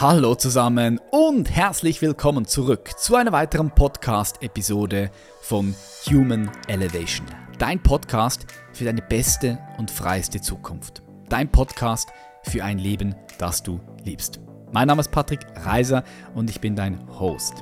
[0.00, 5.74] Hallo zusammen und herzlich willkommen zurück zu einer weiteren Podcast-Episode von
[6.08, 7.26] Human Elevation.
[7.58, 11.02] Dein Podcast für deine beste und freiste Zukunft.
[11.28, 12.10] Dein Podcast
[12.44, 14.38] für ein Leben, das du liebst.
[14.70, 17.54] Mein Name ist Patrick Reiser und ich bin dein Host.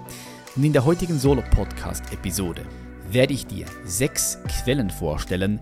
[0.57, 2.67] Und in der heutigen Solo-Podcast-Episode
[3.09, 5.59] werde ich dir sechs Quellen vorstellen,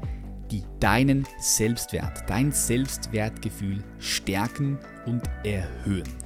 [0.50, 6.24] die deinen Selbstwert, dein Selbstwertgefühl stärken und erhöhen.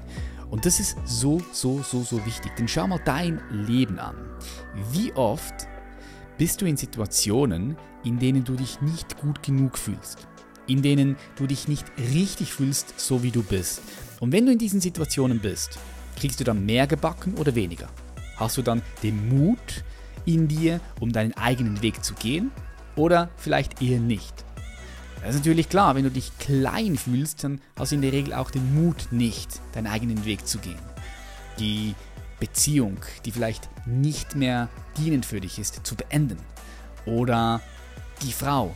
[0.50, 2.56] Und das ist so, so, so, so wichtig.
[2.56, 4.16] Denn schau mal dein Leben an.
[4.92, 5.68] Wie oft
[6.38, 10.26] bist du in Situationen, in denen du dich nicht gut genug fühlst?
[10.66, 13.82] In denen du dich nicht richtig fühlst, so wie du bist.
[14.20, 15.78] Und wenn du in diesen Situationen bist,
[16.16, 17.88] kriegst du dann mehr gebacken oder weniger?
[18.36, 19.84] Hast du dann den Mut
[20.24, 22.50] in dir, um deinen eigenen Weg zu gehen?
[22.96, 24.44] Oder vielleicht eher nicht?
[25.20, 28.34] Das ist natürlich klar, wenn du dich klein fühlst, dann hast du in der Regel
[28.34, 30.78] auch den Mut nicht, deinen eigenen Weg zu gehen.
[31.58, 31.94] Die
[32.38, 36.38] Beziehung, die vielleicht nicht mehr dienend für dich ist, zu beenden.
[37.04, 37.60] Oder
[38.22, 38.74] die Frau,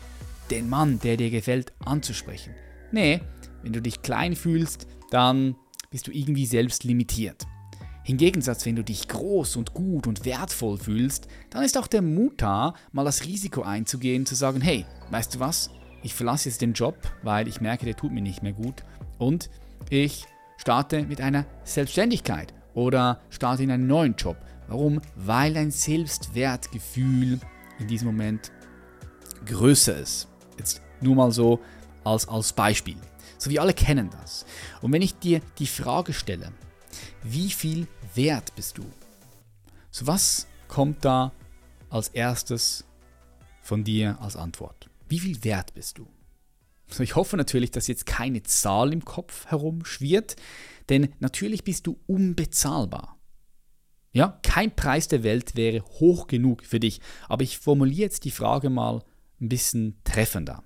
[0.50, 2.54] den Mann, der dir gefällt, anzusprechen.
[2.90, 3.20] Nee,
[3.62, 5.54] wenn du dich klein fühlst, dann
[5.90, 7.46] bist du irgendwie selbst limitiert.
[8.04, 12.42] Hingegen, wenn du dich groß und gut und wertvoll fühlst, dann ist auch der Mut
[12.42, 15.70] da, mal das Risiko einzugehen, zu sagen, hey, weißt du was,
[16.02, 18.84] ich verlasse jetzt den Job, weil ich merke, der tut mir nicht mehr gut
[19.18, 19.50] und
[19.90, 24.36] ich starte mit einer Selbstständigkeit oder starte in einen neuen Job.
[24.68, 25.00] Warum?
[25.16, 27.40] Weil dein Selbstwertgefühl
[27.78, 28.52] in diesem Moment
[29.44, 30.28] größer ist.
[30.58, 31.60] Jetzt nur mal so
[32.04, 32.96] als, als Beispiel.
[33.38, 34.46] So, wir alle kennen das.
[34.80, 36.52] Und wenn ich dir die Frage stelle,
[37.22, 38.84] wie viel wert bist du?
[39.90, 41.32] So, was kommt da
[41.90, 42.84] als erstes
[43.62, 44.81] von dir als Antwort?
[45.12, 46.08] Wie viel wert bist du?
[46.98, 50.36] Ich hoffe natürlich, dass jetzt keine Zahl im Kopf herumschwirrt,
[50.88, 53.20] denn natürlich bist du unbezahlbar.
[54.12, 58.30] Ja, kein Preis der Welt wäre hoch genug für dich, aber ich formuliere jetzt die
[58.30, 59.04] Frage mal
[59.38, 60.64] ein bisschen treffender.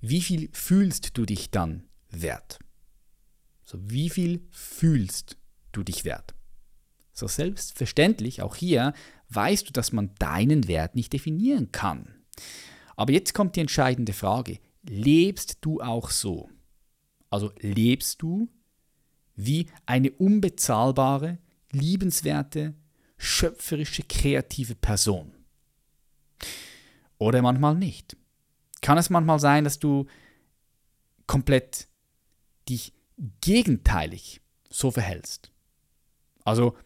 [0.00, 2.58] Wie viel fühlst du dich dann wert?
[3.64, 5.36] So, wie viel fühlst
[5.72, 6.34] du dich wert?
[7.12, 8.94] So selbstverständlich, auch hier
[9.28, 12.14] weißt du, dass man deinen Wert nicht definieren kann.
[12.96, 14.58] Aber jetzt kommt die entscheidende Frage.
[14.82, 16.50] Lebst du auch so?
[17.30, 18.48] Also lebst du
[19.34, 21.38] wie eine unbezahlbare,
[21.70, 22.74] liebenswerte,
[23.16, 25.32] schöpferische, kreative Person?
[27.18, 28.16] Oder manchmal nicht.
[28.80, 30.06] Kann es manchmal sein, dass du
[31.26, 31.88] komplett
[32.68, 32.92] dich
[33.40, 35.52] gegenteilig so verhältst?
[36.44, 36.76] Also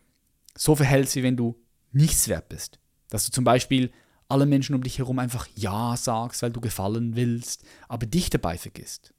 [0.54, 1.58] so verhältst, wie wenn du
[1.92, 2.78] nichts wert bist.
[3.08, 3.90] Dass du zum Beispiel
[4.28, 8.58] alle Menschen um dich herum einfach Ja sagst, weil du gefallen willst, aber dich dabei
[8.58, 9.12] vergisst.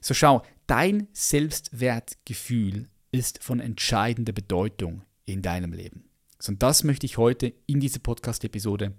[0.00, 6.04] So schau, dein Selbstwertgefühl ist von entscheidender Bedeutung in deinem Leben.
[6.46, 8.94] Und das möchte ich heute in dieser Podcast-Episode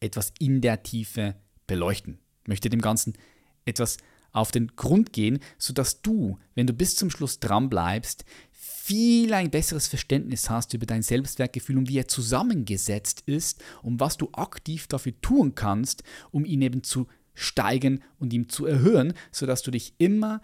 [0.00, 2.18] etwas in der Tiefe beleuchten.
[2.42, 3.14] Ich möchte dem Ganzen
[3.64, 3.98] etwas
[4.32, 8.24] auf den Grund gehen, sodass du, wenn du bis zum Schluss dran bleibst,
[8.84, 14.18] viel ein besseres Verständnis hast über dein Selbstwertgefühl und wie er zusammengesetzt ist und was
[14.18, 19.62] du aktiv dafür tun kannst, um ihn eben zu steigen und ihm zu erhöhen, sodass
[19.62, 20.42] du dich immer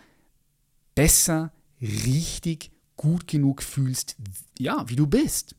[0.95, 1.53] besser,
[1.83, 4.17] richtig, gut genug fühlst,
[4.59, 5.55] ja, wie du bist.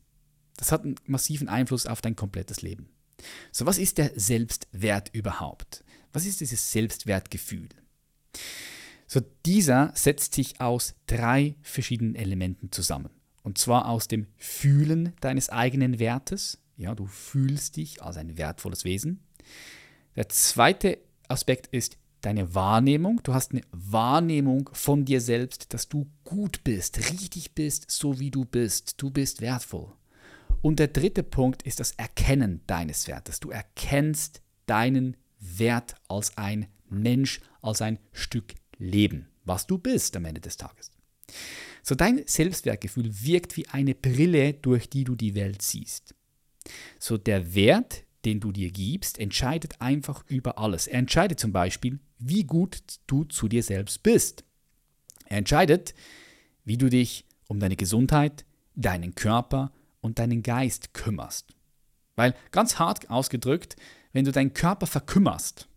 [0.56, 2.88] Das hat einen massiven Einfluss auf dein komplettes Leben.
[3.52, 5.84] So, was ist der Selbstwert überhaupt?
[6.12, 7.68] Was ist dieses Selbstwertgefühl?
[9.12, 13.10] So, dieser setzt sich aus drei verschiedenen Elementen zusammen.
[13.42, 16.62] Und zwar aus dem Fühlen deines eigenen Wertes.
[16.78, 19.20] Ja, du fühlst dich als ein wertvolles Wesen.
[20.16, 20.96] Der zweite
[21.28, 23.20] Aspekt ist deine Wahrnehmung.
[23.22, 28.30] Du hast eine Wahrnehmung von dir selbst, dass du gut bist, richtig bist, so wie
[28.30, 28.94] du bist.
[28.96, 29.92] Du bist wertvoll.
[30.62, 33.40] Und der dritte Punkt ist das Erkennen deines Wertes.
[33.40, 40.24] Du erkennst deinen Wert als ein Mensch, als ein Stück Leben, was du bist am
[40.24, 40.90] Ende des Tages.
[41.82, 46.14] So dein Selbstwertgefühl wirkt wie eine Brille, durch die du die Welt siehst.
[46.98, 50.86] So der Wert, den du dir gibst, entscheidet einfach über alles.
[50.86, 54.44] Er entscheidet zum Beispiel, wie gut du zu dir selbst bist.
[55.26, 55.94] Er entscheidet,
[56.64, 58.44] wie du dich um deine Gesundheit,
[58.74, 61.54] deinen Körper und deinen Geist kümmerst.
[62.14, 63.76] Weil ganz hart ausgedrückt,
[64.12, 65.68] wenn du deinen Körper verkümmerst,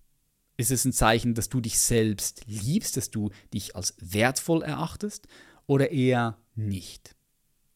[0.58, 5.28] ist es ein Zeichen, dass du dich selbst liebst, dass du dich als wertvoll erachtest
[5.68, 7.16] oder eher nicht?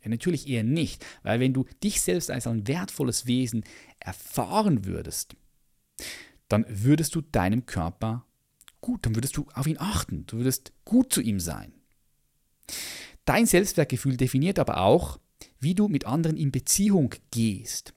[0.02, 3.64] Ja, natürlich eher nicht, weil wenn du dich selbst als ein wertvolles Wesen
[4.00, 5.36] erfahren würdest,
[6.48, 8.26] dann würdest du deinem Körper
[8.82, 11.74] gut, dann würdest du auf ihn achten, du würdest gut zu ihm sein.
[13.25, 15.20] Dein Selbstwertgefühl definiert aber auch,
[15.60, 17.94] wie du mit anderen in Beziehung gehst.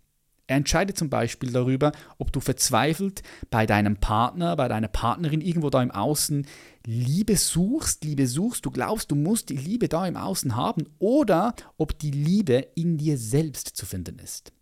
[0.53, 5.71] Er entscheidet zum Beispiel darüber, ob du verzweifelt bei deinem Partner, bei deiner Partnerin irgendwo
[5.71, 6.47] da im Außen
[6.85, 11.55] Liebe suchst, Liebe suchst, du glaubst, du musst die Liebe da im Außen haben, oder
[11.79, 14.53] ob die Liebe in dir selbst zu finden ist.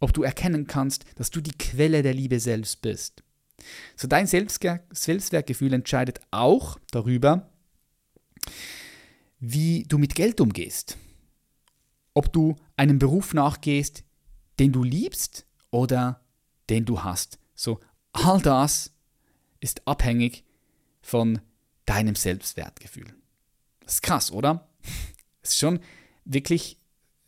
[0.00, 3.22] Ob du erkennen kannst, dass du die Quelle der Liebe selbst bist.
[3.94, 7.48] So dein Selbstwertgefühl entscheidet auch darüber,
[9.38, 10.96] wie du mit Geld umgehst.
[12.14, 14.02] Ob du einem Beruf nachgehst,
[14.58, 16.20] den du liebst oder
[16.70, 17.38] den du hast.
[17.54, 17.80] So,
[18.12, 18.92] all das
[19.60, 20.44] ist abhängig
[21.00, 21.40] von
[21.84, 23.14] deinem Selbstwertgefühl.
[23.80, 24.68] Das ist krass, oder?
[25.42, 25.80] Das ist schon
[26.24, 26.78] wirklich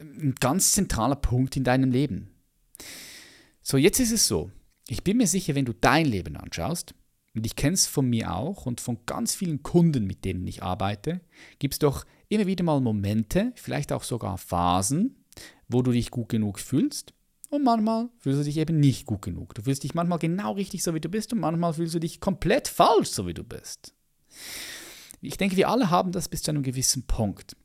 [0.00, 2.30] ein ganz zentraler Punkt in deinem Leben.
[3.62, 4.50] So, jetzt ist es so.
[4.88, 6.94] Ich bin mir sicher, wenn du dein Leben anschaust,
[7.34, 10.62] und ich kenne es von mir auch und von ganz vielen Kunden, mit denen ich
[10.62, 11.20] arbeite,
[11.60, 15.24] gibt es doch immer wieder mal Momente, vielleicht auch sogar Phasen,
[15.68, 17.12] wo du dich gut genug fühlst
[17.50, 19.54] und manchmal fühlst du dich eben nicht gut genug.
[19.54, 22.20] Du fühlst dich manchmal genau richtig so, wie du bist und manchmal fühlst du dich
[22.20, 23.94] komplett falsch, so wie du bist.
[25.20, 27.56] Ich denke, wir alle haben das bis zu einem gewissen Punkt.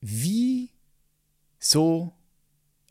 [0.00, 0.70] Wie
[1.58, 2.12] so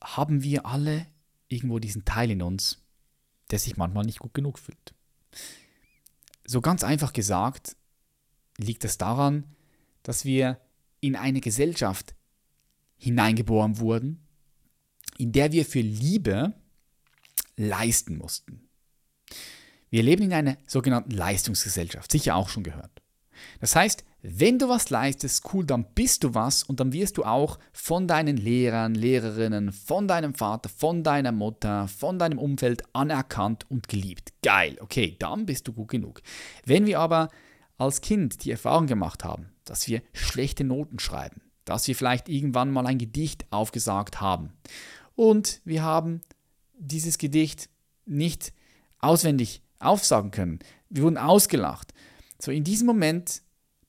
[0.02, 1.06] haben wir alle
[1.48, 2.80] irgendwo diesen Teil in uns,
[3.52, 4.94] der sich manchmal nicht gut genug fühlt.
[6.46, 7.76] So ganz einfach gesagt
[8.58, 9.46] liegt es daran,
[10.04, 10.60] dass wir
[11.00, 12.16] in eine Gesellschaft
[12.98, 14.26] hineingeboren wurden,
[15.22, 16.54] in der wir für Liebe
[17.56, 18.68] leisten mussten.
[19.92, 23.04] Wir leben in einer sogenannten Leistungsgesellschaft, sicher auch schon gehört.
[23.60, 27.24] Das heißt, wenn du was leistest, cool, dann bist du was und dann wirst du
[27.24, 33.70] auch von deinen Lehrern, Lehrerinnen, von deinem Vater, von deiner Mutter, von deinem Umfeld anerkannt
[33.70, 34.34] und geliebt.
[34.42, 36.22] Geil, okay, dann bist du gut genug.
[36.66, 37.30] Wenn wir aber
[37.78, 42.72] als Kind die Erfahrung gemacht haben, dass wir schlechte Noten schreiben, dass wir vielleicht irgendwann
[42.72, 44.54] mal ein Gedicht aufgesagt haben
[45.16, 46.22] und wir haben
[46.78, 47.70] dieses Gedicht
[48.06, 48.54] nicht
[49.00, 50.60] auswendig aufsagen können,
[50.90, 51.94] wir wurden ausgelacht.
[52.40, 53.42] So in diesem Moment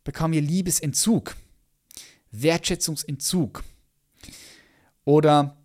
[0.04, 1.36] bekam ihr Liebesentzug,
[2.30, 3.64] Wertschätzungsentzug.
[5.04, 5.56] Oder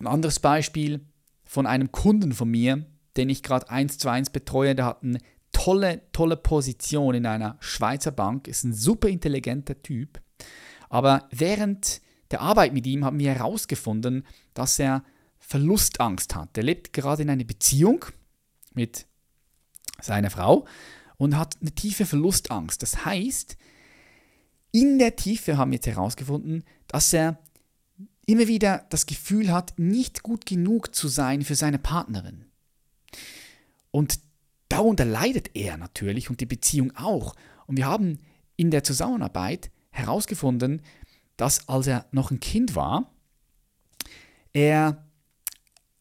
[0.00, 1.00] ein anderes Beispiel
[1.44, 2.84] von einem Kunden von mir,
[3.16, 5.18] den ich gerade eins zu eins betreue, der hat eine
[5.52, 10.20] tolle, tolle Position in einer Schweizer Bank, ist ein super intelligenter Typ.
[10.88, 12.00] Aber während
[12.30, 15.04] der Arbeit mit ihm haben wir herausgefunden, dass er
[15.38, 16.56] Verlustangst hat.
[16.56, 18.04] Er lebt gerade in einer Beziehung
[18.74, 19.06] mit
[20.00, 20.66] seiner Frau
[21.18, 22.82] und hat eine tiefe Verlustangst.
[22.82, 23.56] Das heißt,
[24.72, 27.38] in der Tiefe haben wir jetzt herausgefunden, dass er
[28.26, 32.44] immer wieder das Gefühl hat, nicht gut genug zu sein für seine Partnerin.
[33.90, 34.18] Und
[34.68, 37.34] darunter leidet er natürlich und die Beziehung auch.
[37.66, 38.18] Und wir haben
[38.56, 40.82] in der Zusammenarbeit herausgefunden,
[41.36, 43.12] dass als er noch ein Kind war,
[44.52, 45.04] er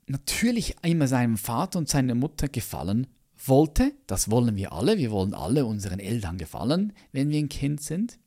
[0.08, 5.34] natürlich immer seinem Vater und seiner Mutter gefallen wollte, das wollen wir alle, wir wollen
[5.34, 8.18] alle unseren Eltern gefallen, wenn wir ein Kind sind.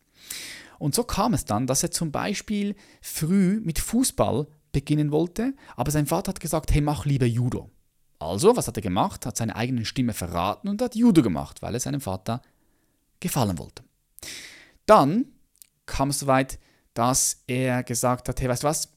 [0.79, 5.91] Und so kam es dann, dass er zum Beispiel früh mit Fußball beginnen wollte, aber
[5.91, 7.71] sein Vater hat gesagt, hey, mach lieber Judo.
[8.21, 9.27] Also, was hat er gemacht?
[9.27, 12.43] Hat seine eigene Stimme verraten und hat Judo gemacht, weil er seinem Vater
[13.21, 13.85] gefallen wollte.
[14.87, 15.27] Dann
[15.87, 16.59] kam es soweit,
[16.99, 18.89] dass er gesagt hat, hey, weißt du was?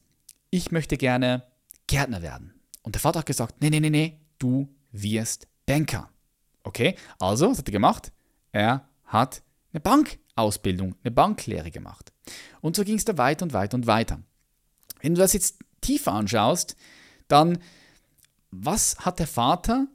[0.50, 1.44] Ich möchte gerne
[1.86, 2.52] Gärtner werden.
[2.82, 6.10] Und der Vater hat gesagt, nee, nee, nee, nee, du wirst Banker.
[6.64, 8.10] Okay, also, was hat er gemacht?
[8.50, 9.42] Er hat
[9.72, 12.12] eine Bankausbildung, eine Banklehre gemacht.
[12.60, 14.20] Und so ging es da weiter und weiter und weiter.
[15.00, 16.74] Wenn du das jetzt tiefer anschaust,
[17.28, 17.58] dann,
[18.50, 19.86] was hat der Vater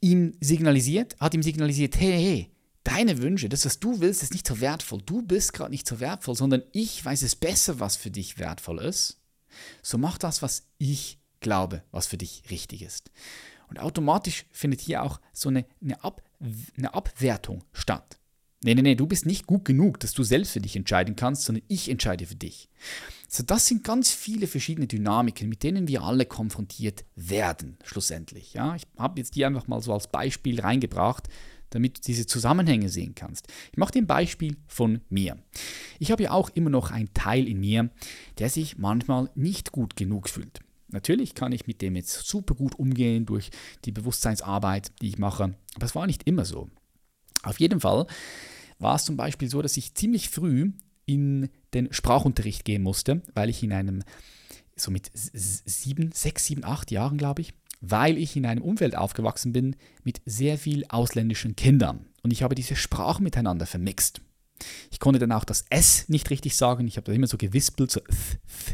[0.00, 1.16] ihm signalisiert?
[1.20, 2.53] Hat ihm signalisiert, hey, hey,
[2.84, 5.02] deine Wünsche, das, was du willst, ist nicht so wertvoll.
[5.04, 8.78] Du bist gerade nicht so wertvoll, sondern ich weiß es besser, was für dich wertvoll
[8.78, 9.20] ist.
[9.82, 13.10] So mach das, was ich glaube, was für dich richtig ist.
[13.68, 16.22] Und automatisch findet hier auch so eine, eine, Ab,
[16.76, 18.18] eine Abwertung statt.
[18.62, 21.42] Nee, nee, nee, du bist nicht gut genug, dass du selbst für dich entscheiden kannst,
[21.42, 22.70] sondern ich entscheide für dich.
[23.28, 28.54] So, das sind ganz viele verschiedene Dynamiken, mit denen wir alle konfrontiert werden, schlussendlich.
[28.54, 31.28] Ja, ich habe jetzt die einfach mal so als Beispiel reingebracht,
[31.74, 33.48] damit du diese Zusammenhänge sehen kannst.
[33.72, 35.36] Ich mache dir ein Beispiel von mir.
[35.98, 37.90] Ich habe ja auch immer noch einen Teil in mir,
[38.38, 40.60] der sich manchmal nicht gut genug fühlt.
[40.88, 43.50] Natürlich kann ich mit dem jetzt super gut umgehen durch
[43.84, 46.70] die Bewusstseinsarbeit, die ich mache, aber es war nicht immer so.
[47.42, 48.06] Auf jeden Fall
[48.78, 50.70] war es zum Beispiel so, dass ich ziemlich früh
[51.06, 54.04] in den Sprachunterricht gehen musste, weil ich in einem,
[54.76, 59.52] so mit sieben, sechs, sieben, acht Jahren, glaube ich, weil ich in einem Umfeld aufgewachsen
[59.52, 62.06] bin mit sehr viel ausländischen Kindern.
[62.22, 64.20] Und ich habe diese Sprachen miteinander vermixt.
[64.90, 66.86] Ich konnte dann auch das S nicht richtig sagen.
[66.86, 68.00] Ich habe da immer so gewispelt, so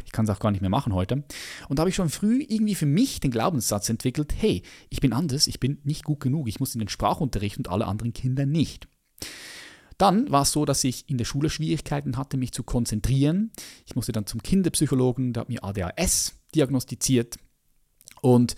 [0.05, 1.25] ich kann es auch gar nicht mehr machen heute.
[1.69, 5.13] Und da habe ich schon früh irgendwie für mich den Glaubenssatz entwickelt, hey, ich bin
[5.13, 8.47] anders, ich bin nicht gut genug, ich muss in den Sprachunterricht und alle anderen Kinder
[8.47, 8.89] nicht.
[9.99, 13.51] Dann war es so, dass ich in der Schule Schwierigkeiten hatte, mich zu konzentrieren.
[13.85, 17.37] Ich musste dann zum Kinderpsychologen, der hat mir ADHS diagnostiziert.
[18.23, 18.55] Und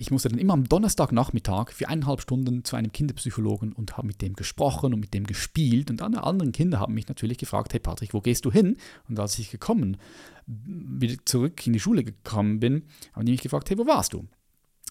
[0.00, 4.22] ich musste dann immer am Donnerstagnachmittag für eineinhalb Stunden zu einem Kinderpsychologen und habe mit
[4.22, 5.90] dem gesprochen und mit dem gespielt.
[5.90, 8.76] Und alle anderen Kinder haben mich natürlich gefragt, hey Patrick, wo gehst du hin?
[9.08, 9.96] Und als ich gekommen,
[10.46, 14.28] wieder zurück in die Schule gekommen bin, haben die mich gefragt, hey, wo warst du?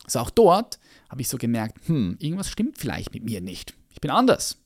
[0.04, 0.78] Also auch dort
[1.10, 3.76] habe ich so gemerkt, hm, irgendwas stimmt vielleicht mit mir nicht.
[3.90, 4.62] Ich bin anders.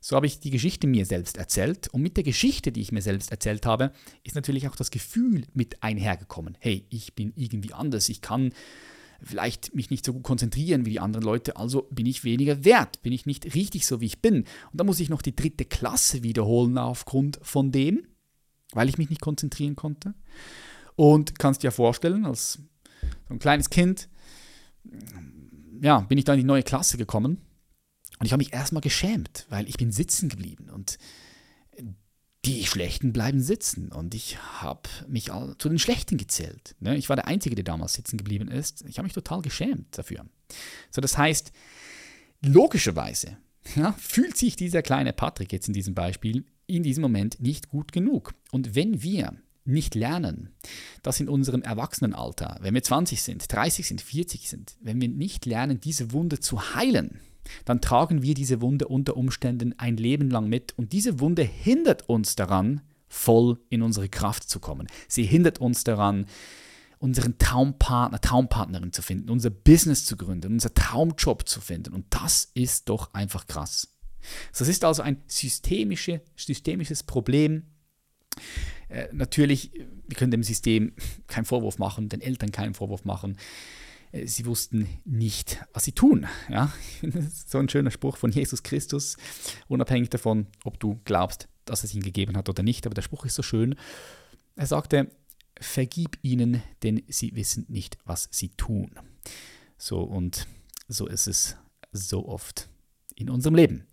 [0.00, 3.02] So habe ich die Geschichte mir selbst erzählt und mit der Geschichte, die ich mir
[3.02, 6.56] selbst erzählt habe, ist natürlich auch das Gefühl mit einhergekommen.
[6.60, 8.52] Hey, ich bin irgendwie anders, ich kann
[9.22, 13.02] vielleicht mich nicht so gut konzentrieren wie die anderen Leute, also bin ich weniger wert,
[13.02, 14.38] bin ich nicht richtig so, wie ich bin.
[14.38, 18.06] Und dann muss ich noch die dritte Klasse wiederholen aufgrund von dem,
[18.72, 20.14] weil ich mich nicht konzentrieren konnte.
[20.96, 22.54] Und kannst dir ja vorstellen, als
[23.28, 24.08] so ein kleines Kind,
[25.80, 27.38] ja, bin ich dann in die neue Klasse gekommen
[28.18, 30.98] und ich habe mich erstmal geschämt, weil ich bin sitzen geblieben und
[32.44, 33.92] die Schlechten bleiben sitzen.
[33.92, 36.74] Und ich habe mich zu den Schlechten gezählt.
[36.80, 36.96] Ne?
[36.96, 38.84] Ich war der Einzige, der damals sitzen geblieben ist.
[38.88, 40.26] Ich habe mich total geschämt dafür.
[40.90, 41.52] So, das heißt,
[42.40, 43.38] logischerweise
[43.76, 47.92] ja, fühlt sich dieser kleine Patrick jetzt in diesem Beispiel in diesem Moment nicht gut
[47.92, 48.34] genug.
[48.50, 50.50] Und wenn wir nicht lernen,
[51.02, 55.46] dass in unserem Erwachsenenalter, wenn wir 20 sind, 30 sind, 40 sind, wenn wir nicht
[55.46, 57.20] lernen, diese Wunde zu heilen,
[57.64, 62.08] dann tragen wir diese Wunde unter Umständen ein Leben lang mit und diese Wunde hindert
[62.08, 64.86] uns daran, voll in unsere Kraft zu kommen.
[65.08, 66.26] Sie hindert uns daran,
[66.98, 71.92] unseren Traumpartner, Traumpartnerin zu finden, unser Business zu gründen, unser Traumjob zu finden.
[71.92, 73.88] Und das ist doch einfach krass.
[74.56, 77.64] Das ist also ein systemische, systemisches Problem.
[78.88, 79.72] Äh, natürlich,
[80.06, 80.92] wir können dem System
[81.26, 83.36] keinen Vorwurf machen, den Eltern keinen Vorwurf machen.
[84.12, 86.26] Äh, sie wussten nicht, was sie tun.
[86.48, 86.72] Ja?
[87.46, 89.16] so ein schöner Spruch von Jesus Christus,
[89.68, 92.86] unabhängig davon, ob du glaubst, dass es ihn gegeben hat oder nicht.
[92.86, 93.74] Aber der Spruch ist so schön.
[94.54, 95.10] Er sagte,
[95.60, 98.92] vergib ihnen, denn sie wissen nicht, was sie tun.
[99.78, 100.46] So und
[100.88, 101.56] so ist es
[101.92, 102.68] so oft
[103.16, 103.86] in unserem Leben.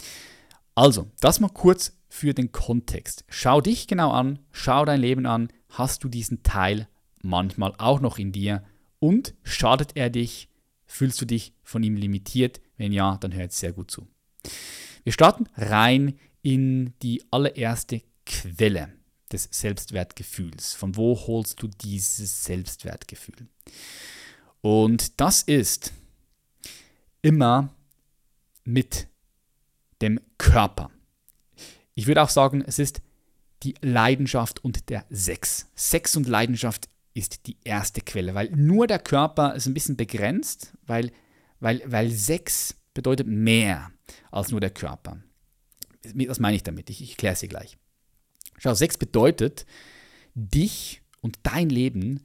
[0.76, 3.26] Also, das mal kurz für den Kontext.
[3.30, 5.50] Schau dich genau an, schau dein Leben an.
[5.70, 6.88] Hast du diesen Teil
[7.22, 8.64] manchmal auch noch in dir?
[9.00, 10.50] Und schadet er dich?
[10.86, 12.62] Fühlst du dich von ihm limitiert?
[12.78, 14.08] Wenn ja, dann hör jetzt sehr gut zu.
[15.04, 18.94] Wir starten rein in die allererste Quelle
[19.32, 20.74] des Selbstwertgefühls.
[20.74, 23.48] Von wo holst du dieses Selbstwertgefühl?
[24.62, 25.94] Und das ist
[27.22, 27.74] immer
[28.64, 29.08] mit
[30.02, 30.92] dem Körper.
[31.96, 33.02] Ich würde auch sagen, es ist
[33.64, 35.68] die Leidenschaft und der Sex.
[35.76, 40.74] Sex und Leidenschaft ist die erste Quelle, weil nur der Körper ist ein bisschen begrenzt,
[40.86, 41.12] weil,
[41.60, 43.92] weil, weil Sex bedeutet mehr
[44.32, 45.22] als nur der Körper.
[46.28, 46.90] Was meine ich damit?
[46.90, 47.78] Ich, ich kläre es dir gleich.
[48.58, 49.66] Schau, Sex bedeutet,
[50.36, 52.22] dich und dein Leben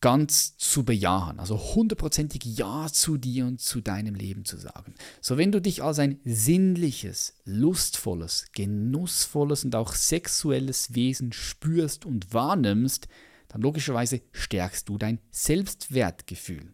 [0.00, 4.94] ganz zu bejahen, also hundertprozentig Ja zu dir und zu deinem Leben zu sagen.
[5.20, 12.32] So wenn du dich als ein sinnliches, lustvolles, genussvolles und auch sexuelles Wesen spürst und
[12.32, 13.08] wahrnimmst,
[13.50, 16.72] dann logischerweise stärkst du dein Selbstwertgefühl.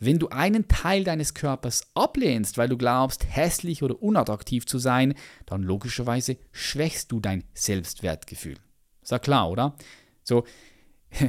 [0.00, 5.14] Wenn du einen Teil deines Körpers ablehnst, weil du glaubst, hässlich oder unattraktiv zu sein,
[5.46, 8.56] dann logischerweise schwächst du dein Selbstwertgefühl.
[9.02, 9.76] Ist ja klar, oder?
[10.24, 10.44] So,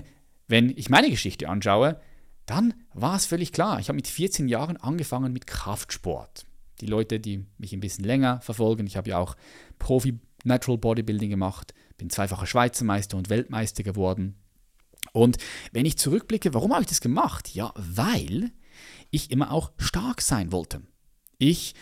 [0.47, 2.01] wenn ich meine Geschichte anschaue,
[2.47, 3.79] dann war es völlig klar.
[3.79, 6.45] Ich habe mit 14 Jahren angefangen mit Kraftsport.
[6.81, 9.35] Die Leute, die mich ein bisschen länger verfolgen, ich habe ja auch
[9.79, 14.35] Profi Natural Bodybuilding gemacht, bin zweifacher Schweizer Meister und Weltmeister geworden.
[15.15, 15.37] Und
[15.71, 17.55] wenn ich zurückblicke, warum habe ich das gemacht?
[17.55, 18.51] Ja, weil
[19.11, 20.81] ich immer auch stark sein wollte.
[21.37, 21.73] Ich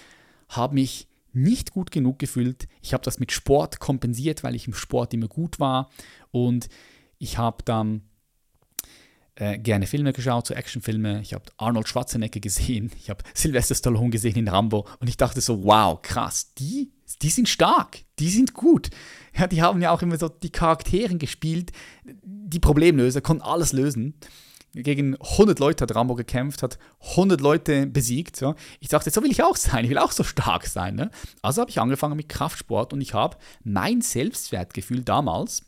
[0.50, 2.68] habe mich nicht gut genug gefühlt.
[2.84, 5.90] Ich habe das mit Sport kompensiert, weil ich im Sport immer gut war.
[6.30, 6.70] Und
[7.18, 8.04] ich habe dann
[9.34, 11.22] äh, gerne Filme geschaut, so Actionfilme.
[11.22, 12.92] Ich habe Arnold Schwarzenegger gesehen.
[13.00, 14.88] Ich habe Sylvester Stallone gesehen in Rambo.
[15.00, 16.92] Und ich dachte so, wow, krass, die,
[17.22, 18.90] die sind stark, die sind gut.
[19.38, 21.72] Ja, die haben ja auch immer so die Charakteren gespielt,
[22.04, 24.16] die Problemlöser, konnten alles lösen.
[24.76, 26.80] Gegen 100 Leute hat Rambo gekämpft, hat
[27.12, 28.42] 100 Leute besiegt.
[28.42, 28.56] Ja.
[28.80, 30.96] Ich dachte, so will ich auch sein, ich will auch so stark sein.
[30.96, 31.12] Ne?
[31.44, 35.62] Also habe ich angefangen mit Kraftsport und ich habe mein Selbstwertgefühl damals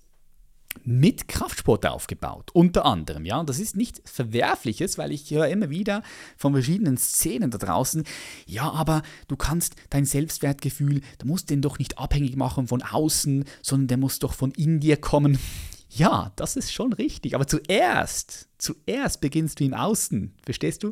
[0.83, 3.25] mit Kraftsport aufgebaut, unter anderem.
[3.25, 6.03] Ja, das ist nicht Verwerfliches, weil ich höre immer wieder
[6.37, 8.03] von verschiedenen Szenen da draußen,
[8.45, 13.45] ja, aber du kannst dein Selbstwertgefühl, du musst den doch nicht abhängig machen von außen,
[13.61, 15.39] sondern der muss doch von in dir kommen.
[15.89, 20.91] Ja, das ist schon richtig, aber zuerst, zuerst beginnst du im Außen, verstehst du?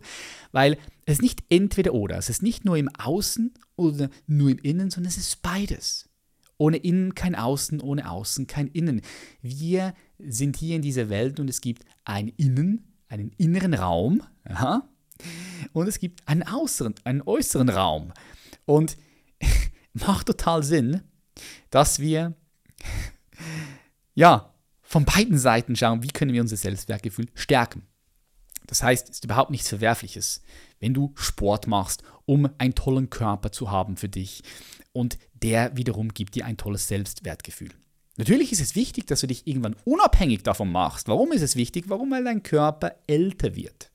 [0.54, 4.60] Weil es ist nicht entweder oder, es ist nicht nur im Außen oder nur im
[4.60, 6.08] Innen, sondern es ist beides.
[6.58, 9.02] Ohne Innen kein Außen, ohne Außen kein Innen.
[9.42, 14.88] Wir sind hier in dieser Welt und es gibt ein Innen, einen inneren Raum, aha,
[15.74, 18.14] und es gibt einen, äußeren, einen äußeren Raum.
[18.66, 18.98] Und
[19.94, 21.02] macht total Sinn,
[21.70, 22.34] dass wir
[24.14, 27.84] ja von beiden Seiten schauen, wie können wir unser Selbstwertgefühl stärken.
[28.68, 30.42] Das heißt, es ist überhaupt nichts Verwerfliches,
[30.80, 34.44] wenn du Sport machst, um einen tollen Körper zu haben für dich.
[34.94, 37.70] Und der wiederum gibt dir ein tolles Selbstwertgefühl.
[38.16, 41.08] Natürlich ist es wichtig, dass du dich irgendwann unabhängig davon machst.
[41.08, 41.86] Warum ist es wichtig?
[41.88, 42.12] Warum?
[42.12, 43.92] Weil dein Körper älter wird.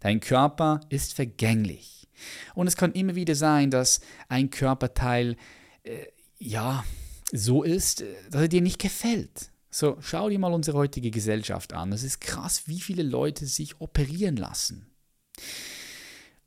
[0.00, 2.08] Dein Körper ist vergänglich.
[2.54, 5.36] Und es kann immer wieder sein, dass ein Körperteil,
[5.84, 6.06] äh,
[6.38, 6.84] ja,
[7.32, 9.50] so ist, äh, dass er dir nicht gefällt.
[9.70, 11.92] So, schau dir mal unsere heutige Gesellschaft an.
[11.92, 14.90] Es ist krass, wie viele Leute sich operieren lassen.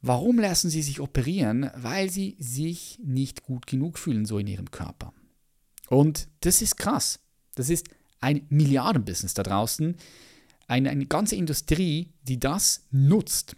[0.06, 1.72] Warum lassen sie sich operieren?
[1.78, 5.14] Weil sie sich nicht gut genug fühlen, so in ihrem Körper.
[5.88, 7.22] Und das ist krass.
[7.56, 7.88] Das ist
[8.20, 9.96] ein Milliardenbusiness da draußen.
[10.68, 13.56] Eine, eine ganze Industrie, die das nutzt.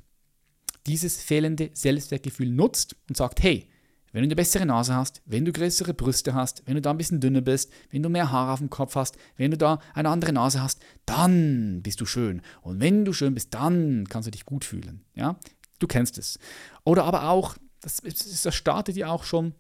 [0.86, 3.68] Dieses fehlende Selbstwertgefühl nutzt und sagt, hey,
[4.12, 6.98] wenn du eine bessere Nase hast, wenn du größere Brüste hast, wenn du da ein
[6.98, 10.10] bisschen dünner bist, wenn du mehr Haare auf dem Kopf hast, wenn du da eine
[10.10, 12.44] andere Nase hast, dann bist du schön.
[12.62, 15.04] Und wenn du schön bist, dann kannst du dich gut fühlen.
[15.16, 15.40] Ja?
[15.86, 16.40] Du kennst es.
[16.84, 19.54] Oder aber auch, das, das startet ja auch schon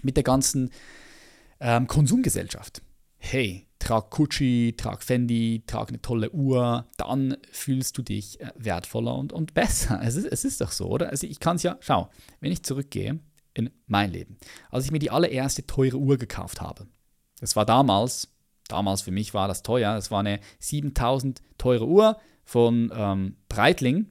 [0.00, 0.70] mit der ganzen
[1.60, 2.80] ähm, Konsumgesellschaft.
[3.18, 9.14] Hey, trag Gucci, trag Fendi, trag eine tolle Uhr, dann fühlst du dich äh, wertvoller
[9.14, 10.00] und, und besser.
[10.02, 11.10] Es ist, es ist doch so, oder?
[11.10, 12.08] Also ich kann es ja, schau,
[12.40, 13.18] wenn ich zurückgehe
[13.52, 14.38] in mein Leben,
[14.70, 16.86] als ich mir die allererste teure Uhr gekauft habe,
[17.40, 18.28] das war damals,
[18.68, 24.06] damals für mich war das teuer, das war eine 7000 teure Uhr von ähm, Breitling,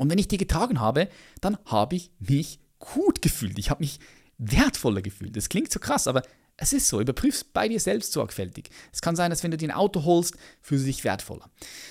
[0.00, 1.10] und wenn ich die getragen habe,
[1.42, 3.58] dann habe ich mich gut gefühlt.
[3.58, 4.00] Ich habe mich
[4.38, 5.36] wertvoller gefühlt.
[5.36, 6.22] Das klingt so krass, aber
[6.56, 7.02] es ist so.
[7.02, 8.70] Überprüf es bei dir selbst sorgfältig.
[8.94, 11.50] Es kann sein, dass wenn du dir ein Auto holst, fühlst du dich wertvoller.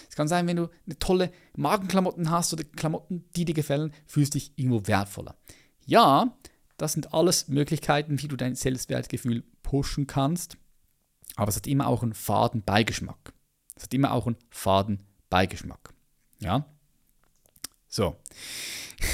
[0.09, 4.33] Es kann sein, wenn du eine tolle Magenklamotten hast oder Klamotten, die dir gefallen, fühlst
[4.33, 5.35] du dich irgendwo wertvoller.
[5.85, 6.35] Ja,
[6.77, 10.57] das sind alles Möglichkeiten, wie du dein Selbstwertgefühl pushen kannst.
[11.35, 13.33] Aber es hat immer auch einen faden Beigeschmack.
[13.75, 15.93] Es hat immer auch einen faden Beigeschmack.
[16.39, 16.65] Ja?
[17.89, 18.17] So.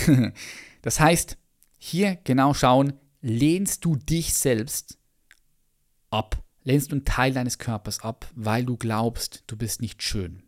[0.81, 1.37] das heißt,
[1.77, 4.99] hier genau schauen, lehnst du dich selbst
[6.11, 10.43] ab, lehnst du einen Teil deines Körpers ab, weil du glaubst, du bist nicht schön.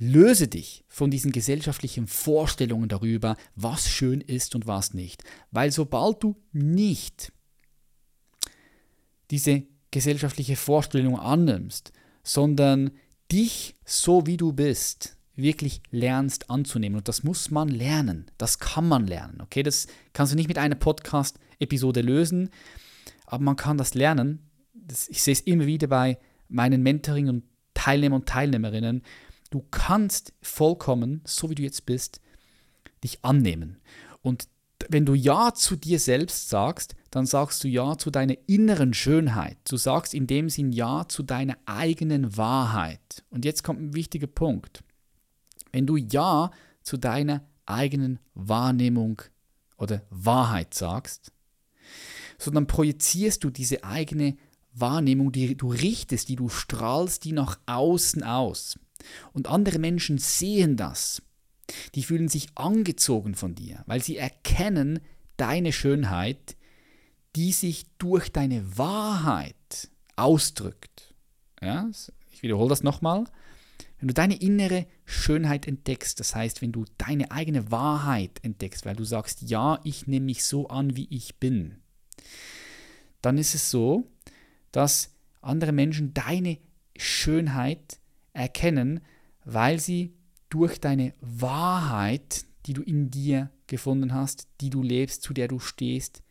[0.00, 5.24] Löse dich von diesen gesellschaftlichen Vorstellungen darüber, was schön ist und was nicht.
[5.50, 7.32] Weil sobald du nicht
[9.30, 11.92] diese gesellschaftliche Vorstellung annimmst,
[12.22, 12.92] sondern
[13.32, 16.98] dich so wie du bist, wirklich lernst anzunehmen.
[16.98, 18.26] Und das muss man lernen.
[18.36, 19.40] Das kann man lernen.
[19.40, 22.50] Okay, das kannst du nicht mit einer Podcast-Episode lösen,
[23.26, 24.50] aber man kann das lernen.
[24.74, 29.02] Das, ich sehe es immer wieder bei meinen Mentoring und Teilnehmer und Teilnehmerinnen.
[29.50, 32.20] Du kannst vollkommen, so wie du jetzt bist,
[33.04, 33.78] dich annehmen.
[34.22, 34.48] Und
[34.88, 39.56] wenn du Ja zu dir selbst sagst, dann sagst du Ja zu deiner inneren Schönheit.
[39.68, 43.24] Du sagst in dem Sinn Ja zu deiner eigenen Wahrheit.
[43.30, 44.82] Und jetzt kommt ein wichtiger Punkt.
[45.72, 46.50] Wenn du Ja
[46.82, 49.22] zu deiner eigenen Wahrnehmung
[49.76, 51.32] oder Wahrheit sagst,
[52.38, 54.36] sondern projizierst du diese eigene
[54.72, 58.78] Wahrnehmung, die du richtest, die du strahlst, die nach außen aus.
[59.32, 61.22] Und andere Menschen sehen das.
[61.94, 65.00] Die fühlen sich angezogen von dir, weil sie erkennen
[65.36, 66.56] deine Schönheit,
[67.36, 71.14] die sich durch deine Wahrheit ausdrückt.
[71.60, 71.88] Ja,
[72.30, 73.24] ich wiederhole das nochmal.
[73.98, 78.94] Wenn du deine innere Schönheit entdeckst, das heißt, wenn du deine eigene Wahrheit entdeckst, weil
[78.94, 81.76] du sagst, ja, ich nehme mich so an, wie ich bin,
[83.22, 84.08] dann ist es so,
[84.70, 86.58] dass andere Menschen deine
[86.96, 87.98] Schönheit
[88.32, 89.00] erkennen,
[89.44, 90.14] weil sie
[90.48, 95.58] durch deine Wahrheit, die du in dir gefunden hast, die du lebst, zu der du
[95.58, 96.22] stehst,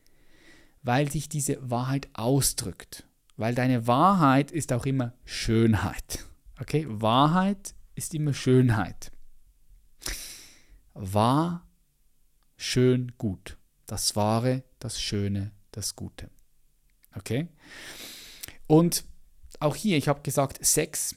[0.84, 3.06] weil sich diese Wahrheit ausdrückt.
[3.36, 6.27] Weil deine Wahrheit ist auch immer Schönheit.
[6.60, 9.12] Okay, Wahrheit ist immer Schönheit.
[10.94, 11.68] Wahr,
[12.56, 13.58] schön, gut.
[13.86, 16.30] Das Wahre, das Schöne, das Gute.
[17.16, 17.48] Okay?
[18.66, 19.06] Und
[19.60, 21.16] auch hier, ich habe gesagt, Sex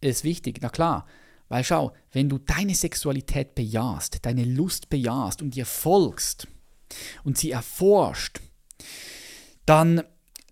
[0.00, 0.58] ist wichtig.
[0.60, 1.06] Na klar,
[1.48, 6.46] weil schau, wenn du deine Sexualität bejahst, deine Lust bejahst und ihr folgst
[7.24, 8.40] und sie erforscht,
[9.66, 10.02] dann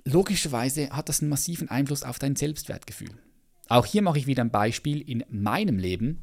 [0.04, 3.21] logischerweise hat das einen massiven Einfluss auf dein Selbstwertgefühl.
[3.72, 6.18] Auch hier mache ich wieder ein Beispiel in meinem Leben.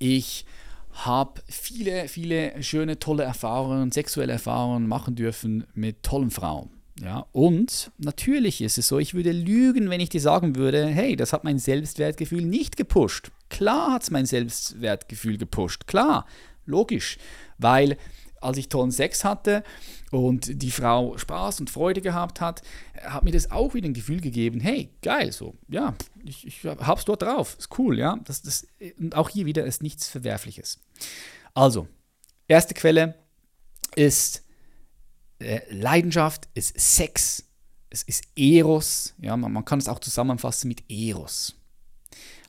[0.00, 0.44] Ich
[0.90, 6.70] habe viele, viele schöne, tolle Erfahrungen, sexuelle Erfahrungen machen dürfen mit tollen Frauen.
[7.00, 11.14] Ja, und natürlich ist es so, ich würde lügen, wenn ich dir sagen würde, hey,
[11.14, 13.30] das hat mein Selbstwertgefühl nicht gepusht.
[13.50, 16.26] Klar hat es mein Selbstwertgefühl gepusht, klar,
[16.66, 17.18] logisch,
[17.56, 17.96] weil
[18.44, 19.64] als ich tollen Sex hatte
[20.10, 22.62] und die Frau Spaß und Freude gehabt hat,
[23.02, 27.04] hat mir das auch wieder ein Gefühl gegeben, hey, geil, so, ja, ich, ich hab's
[27.04, 28.66] dort drauf, ist cool, ja, das, das,
[28.98, 30.80] und auch hier wieder ist nichts Verwerfliches.
[31.54, 31.88] Also,
[32.48, 33.14] erste Quelle
[33.96, 34.44] ist
[35.38, 37.44] äh, Leidenschaft, ist Sex,
[37.90, 41.56] es ist Eros, ja, man, man kann es auch zusammenfassen mit Eros.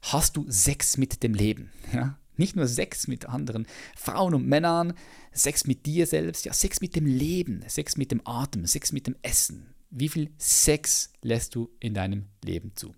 [0.01, 4.93] Hast du Sex mit dem Leben, ja, nicht nur Sex mit anderen Frauen und Männern,
[5.32, 9.08] Sex mit dir selbst, ja, Sex mit dem Leben, Sex mit dem Atem, Sex mit
[9.08, 9.74] dem Essen.
[9.89, 12.93] Wie viel Sex lässt du in deinem Leben zu?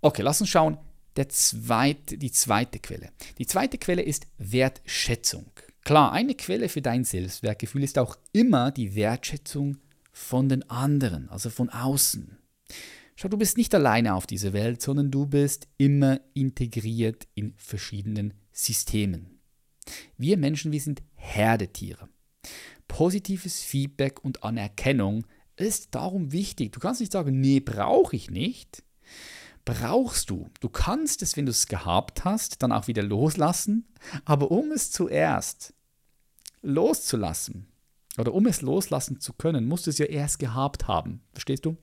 [0.00, 0.78] Okay, lass uns schauen.
[1.16, 3.10] Der zweite, die zweite Quelle.
[3.38, 5.50] Die zweite Quelle ist Wertschätzung.
[5.82, 9.78] Klar, eine Quelle für dein Selbstwertgefühl ist auch immer die Wertschätzung
[10.12, 12.38] von den anderen, also von außen.
[13.16, 18.34] Schau, du bist nicht alleine auf dieser Welt, sondern du bist immer integriert in verschiedenen
[18.58, 19.38] Systemen.
[20.16, 22.08] Wir Menschen, wir sind Herdetiere.
[22.88, 26.72] Positives Feedback und Anerkennung ist darum wichtig.
[26.72, 28.82] Du kannst nicht sagen, nee, brauche ich nicht.
[29.64, 30.50] Brauchst du.
[30.60, 33.86] Du kannst es, wenn du es gehabt hast, dann auch wieder loslassen.
[34.24, 35.74] Aber um es zuerst
[36.62, 37.68] loszulassen
[38.18, 41.22] oder um es loslassen zu können, musst du es ja erst gehabt haben.
[41.32, 41.76] Verstehst du?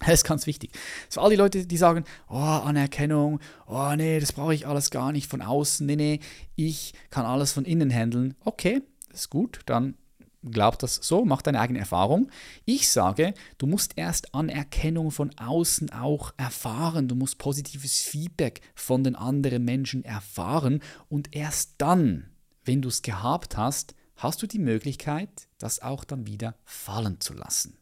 [0.06, 0.72] Das ist ganz wichtig.
[1.08, 5.12] So all die Leute, die sagen, oh, Anerkennung, oh nee, das brauche ich alles gar
[5.12, 6.20] nicht von außen, nee, nee,
[6.54, 8.34] ich kann alles von innen handeln.
[8.44, 8.82] Okay,
[9.12, 9.96] ist gut, dann
[10.44, 12.30] glaub das so, mach deine eigene Erfahrung.
[12.64, 19.04] Ich sage, du musst erst Anerkennung von außen auch erfahren, du musst positives Feedback von
[19.04, 22.30] den anderen Menschen erfahren und erst dann,
[22.64, 27.34] wenn du es gehabt hast, hast du die Möglichkeit, das auch dann wieder fallen zu
[27.34, 27.77] lassen.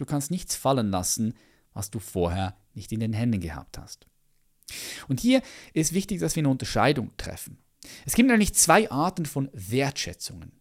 [0.00, 1.34] Du kannst nichts fallen lassen,
[1.74, 4.06] was du vorher nicht in den Händen gehabt hast.
[5.08, 5.42] Und hier
[5.74, 7.58] ist wichtig, dass wir eine Unterscheidung treffen.
[8.06, 10.52] Es gibt nämlich zwei Arten von Wertschätzungen.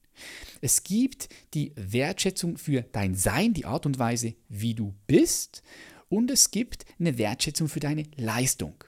[0.60, 5.63] Es gibt die Wertschätzung für dein Sein, die Art und Weise, wie du bist,
[6.10, 8.84] und es gibt eine Wertschätzung für deine Leistung.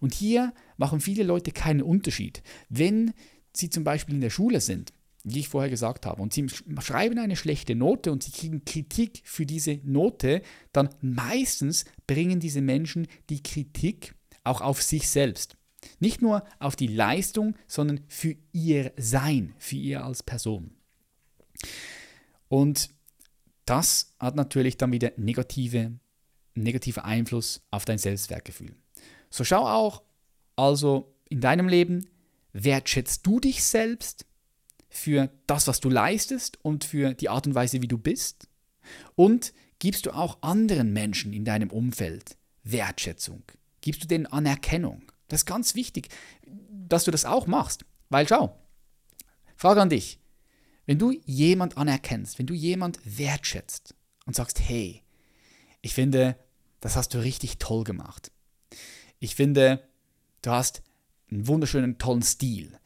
[0.00, 2.42] Und hier machen viele Leute keinen Unterschied.
[2.70, 3.12] Wenn
[3.52, 6.46] sie zum Beispiel in der Schule sind wie ich vorher gesagt habe, und sie
[6.80, 12.62] schreiben eine schlechte Note und sie kriegen Kritik für diese Note, dann meistens bringen diese
[12.62, 15.56] Menschen die Kritik auch auf sich selbst.
[15.98, 20.72] Nicht nur auf die Leistung, sondern für ihr Sein, für ihr als Person.
[22.48, 22.90] Und
[23.64, 25.92] das hat natürlich dann wieder negative,
[26.54, 28.74] negativer Einfluss auf dein Selbstwertgefühl.
[29.30, 30.02] So schau auch
[30.56, 32.08] also in deinem Leben,
[32.52, 34.26] wertschätzt du dich selbst?
[34.90, 38.48] Für das, was du leistest und für die Art und Weise, wie du bist?
[39.14, 43.44] Und gibst du auch anderen Menschen in deinem Umfeld Wertschätzung?
[43.80, 45.10] Gibst du denen Anerkennung?
[45.28, 46.08] Das ist ganz wichtig,
[46.88, 47.84] dass du das auch machst.
[48.08, 48.58] Weil schau,
[49.56, 50.18] Frage an dich.
[50.86, 53.94] Wenn du jemand anerkennst, wenn du jemand wertschätzt
[54.26, 55.02] und sagst, hey,
[55.82, 56.36] ich finde,
[56.80, 58.32] das hast du richtig toll gemacht.
[59.20, 59.86] Ich finde,
[60.42, 60.82] du hast
[61.30, 62.78] einen wunderschönen, tollen Stil.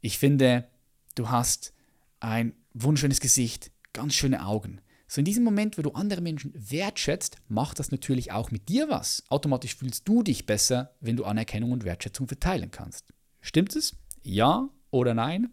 [0.00, 0.68] Ich finde,
[1.16, 1.72] du hast
[2.20, 4.80] ein wunderschönes Gesicht, ganz schöne Augen.
[5.08, 8.88] So in diesem Moment, wo du andere Menschen wertschätzt, macht das natürlich auch mit dir
[8.88, 9.24] was.
[9.28, 13.12] Automatisch fühlst du dich besser, wenn du Anerkennung und Wertschätzung verteilen kannst.
[13.40, 13.96] Stimmt es?
[14.22, 15.50] Ja oder nein?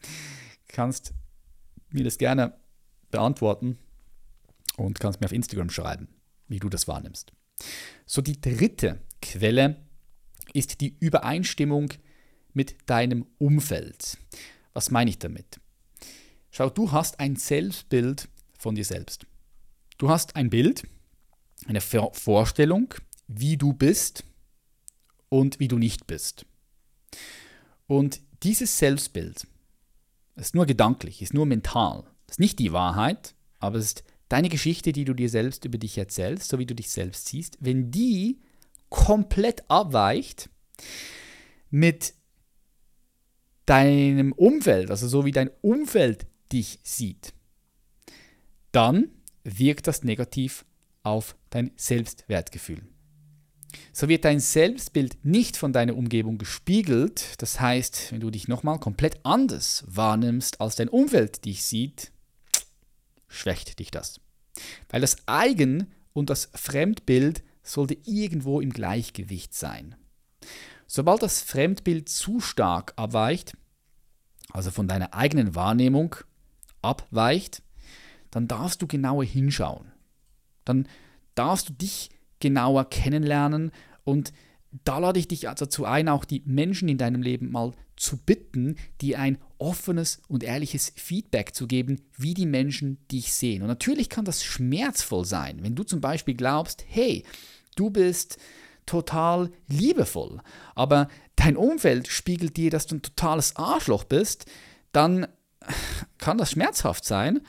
[0.68, 1.12] kannst
[1.90, 2.54] mir das gerne
[3.10, 3.78] beantworten
[4.76, 6.08] und kannst mir auf Instagram schreiben,
[6.48, 7.32] wie du das wahrnimmst.
[8.06, 9.84] So die dritte Quelle
[10.54, 11.92] ist die Übereinstimmung
[12.54, 14.16] mit deinem Umfeld.
[14.72, 15.60] Was meine ich damit?
[16.50, 19.26] Schau, du hast ein Selbstbild von dir selbst.
[19.98, 20.86] Du hast ein Bild,
[21.66, 22.94] eine Vorstellung,
[23.28, 24.24] wie du bist
[25.28, 26.44] und wie du nicht bist.
[27.86, 29.46] Und dieses Selbstbild
[30.36, 32.04] ist nur gedanklich, ist nur mental.
[32.28, 35.96] ist nicht die Wahrheit, aber es ist deine Geschichte, die du dir selbst über dich
[35.98, 37.58] erzählst, so wie du dich selbst siehst.
[37.60, 38.40] Wenn die
[38.88, 40.48] komplett abweicht
[41.70, 42.14] mit
[43.66, 47.32] deinem Umfeld, also so wie dein Umfeld dich sieht,
[48.72, 49.08] dann
[49.44, 50.64] wirkt das negativ
[51.02, 52.82] auf dein Selbstwertgefühl.
[53.92, 57.34] so wird dein Selbstbild nicht von deiner Umgebung gespiegelt.
[57.38, 62.12] Das heißt, wenn du dich nochmal komplett anders wahrnimmst, als dein Umfeld dich sieht,
[63.28, 64.20] schwächt dich das.
[64.90, 69.94] Weil das Eigen- und das Fremdbild sollte irgendwo im Gleichgewicht sein.
[70.94, 73.56] Sobald das Fremdbild zu stark abweicht,
[74.50, 76.16] also von deiner eigenen Wahrnehmung
[76.82, 77.62] abweicht,
[78.30, 79.90] dann darfst du genauer hinschauen.
[80.66, 80.86] Dann
[81.34, 83.70] darfst du dich genauer kennenlernen
[84.04, 84.34] und
[84.84, 88.18] da lade ich dich also dazu ein, auch die Menschen in deinem Leben mal zu
[88.18, 93.62] bitten, dir ein offenes und ehrliches Feedback zu geben, wie die Menschen dich sehen.
[93.62, 97.24] Und natürlich kann das schmerzvoll sein, wenn du zum Beispiel glaubst, hey,
[97.76, 98.38] du bist
[98.86, 100.40] total liebevoll,
[100.74, 104.46] aber dein Umfeld spiegelt dir, dass du ein totales Arschloch bist,
[104.92, 105.26] dann
[106.18, 107.40] kann das schmerzhaft sein,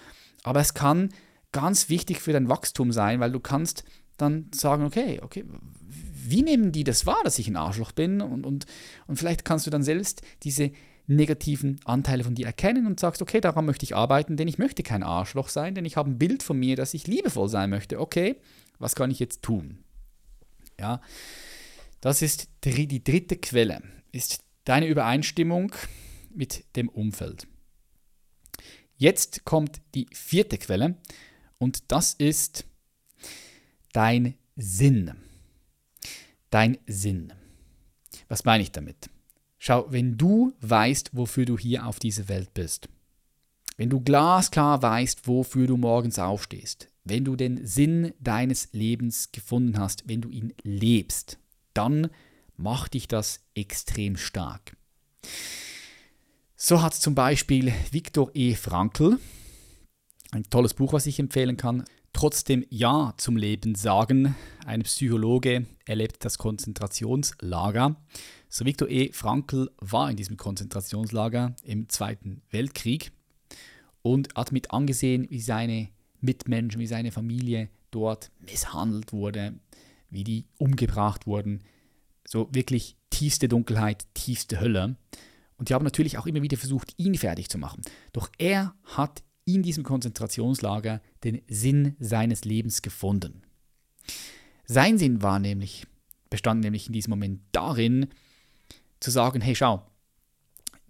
[0.43, 1.09] aber es kann
[1.51, 3.83] ganz wichtig für dein Wachstum sein, weil du kannst
[4.17, 5.45] dann sagen, okay, okay,
[5.87, 8.21] wie nehmen die das wahr, dass ich ein Arschloch bin?
[8.21, 8.65] Und, und,
[9.07, 10.71] und vielleicht kannst du dann selbst diese
[11.05, 14.83] negativen Anteile von dir erkennen und sagst, okay, daran möchte ich arbeiten, denn ich möchte
[14.83, 17.99] kein Arschloch sein, denn ich habe ein Bild von mir, dass ich liebevoll sein möchte.
[17.99, 18.37] Okay,
[18.79, 19.82] was kann ich jetzt tun?
[20.79, 21.01] Ja,
[22.01, 23.81] das ist die, dritte Quelle,
[24.11, 25.73] ist deine Übereinstimmung
[26.33, 27.47] mit dem Umfeld.
[28.95, 30.97] Jetzt kommt die vierte Quelle
[31.57, 32.65] und das ist
[33.91, 35.13] dein Sinn.
[36.49, 37.33] Dein Sinn.
[38.27, 39.09] Was meine ich damit?
[39.57, 42.89] Schau, wenn du weißt, wofür du hier auf dieser Welt bist,
[43.77, 49.77] wenn du glasklar weißt, wofür du morgens aufstehst, wenn du den Sinn deines Lebens gefunden
[49.77, 51.37] hast, wenn du ihn lebst,
[51.73, 52.09] dann
[52.55, 54.77] macht dich das extrem stark.
[56.55, 58.55] So hat zum Beispiel Viktor E.
[58.55, 59.19] Frankl,
[60.31, 64.35] ein tolles Buch, was ich empfehlen kann, trotzdem Ja zum Leben sagen.
[64.65, 67.95] Ein Psychologe erlebt das Konzentrationslager.
[68.49, 69.11] So Viktor E.
[69.11, 73.11] Frankl war in diesem Konzentrationslager im Zweiten Weltkrieg
[74.01, 75.89] und hat mit angesehen, wie seine
[76.23, 79.53] Mitmenschen, wie seine Familie dort misshandelt wurde,
[80.09, 81.59] wie die umgebracht wurden.
[82.25, 84.95] So wirklich tiefste Dunkelheit, tiefste Hölle.
[85.57, 87.81] Und die haben natürlich auch immer wieder versucht, ihn fertig zu machen.
[88.11, 93.43] Doch er hat in diesem Konzentrationslager den Sinn seines Lebens gefunden.
[94.65, 95.85] Sein Sinn war nämlich,
[96.29, 98.07] bestand nämlich in diesem Moment darin,
[98.99, 99.85] zu sagen, hey schau,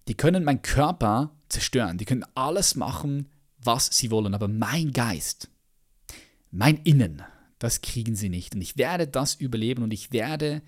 [0.07, 3.29] die können meinen Körper zerstören, die können alles machen,
[3.65, 5.49] was sie wollen, aber mein Geist,
[6.51, 7.21] mein Innen,
[7.59, 8.55] das kriegen sie nicht.
[8.55, 10.61] Und ich werde das überleben und ich werde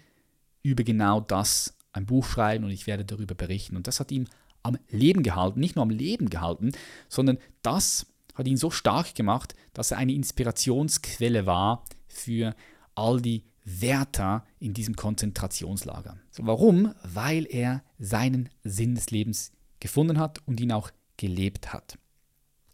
[0.64, 3.76] über genau das ein Buch schreiben und ich werde darüber berichten.
[3.76, 4.28] Und das hat ihm
[4.64, 6.72] am Leben gehalten, nicht nur am Leben gehalten,
[7.08, 12.56] sondern das hat ihn so stark gemacht, dass er eine Inspirationsquelle war für
[12.96, 16.18] all die Wärter in diesem Konzentrationslager.
[16.32, 16.94] So, warum?
[17.04, 21.98] Weil er seinen Sinn des Lebens gefunden hat und ihn auch gelebt hat.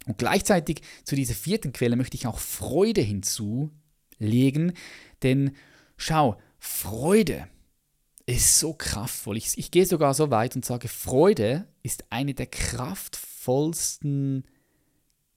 [0.06, 4.74] Und gleichzeitig zu dieser vierten Quelle möchte ich auch Freude hinzulegen,
[5.22, 5.56] denn
[5.98, 7.48] schau, Freude
[8.26, 9.38] ist so kraftvoll.
[9.38, 14.46] Ich, ich gehe sogar so weit und sage, Freude ist eine der kraftvollsten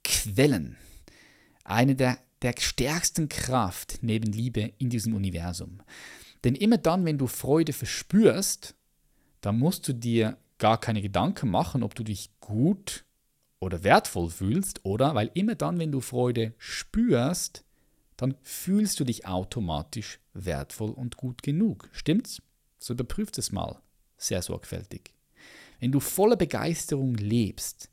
[0.02, 0.76] Quellen,
[1.64, 5.80] eine der, der stärksten Kraft neben Liebe in diesem Universum.
[6.44, 8.74] Denn immer dann, wenn du Freude verspürst,
[9.40, 13.04] dann musst du dir gar keine Gedanken machen, ob du dich gut
[13.64, 15.14] oder wertvoll fühlst, oder?
[15.14, 17.64] Weil immer dann, wenn du Freude spürst,
[18.16, 21.88] dann fühlst du dich automatisch wertvoll und gut genug.
[21.92, 22.40] Stimmt's?
[22.78, 23.80] So überprüft es mal
[24.16, 25.12] sehr sorgfältig.
[25.80, 27.90] Wenn du voller Begeisterung lebst,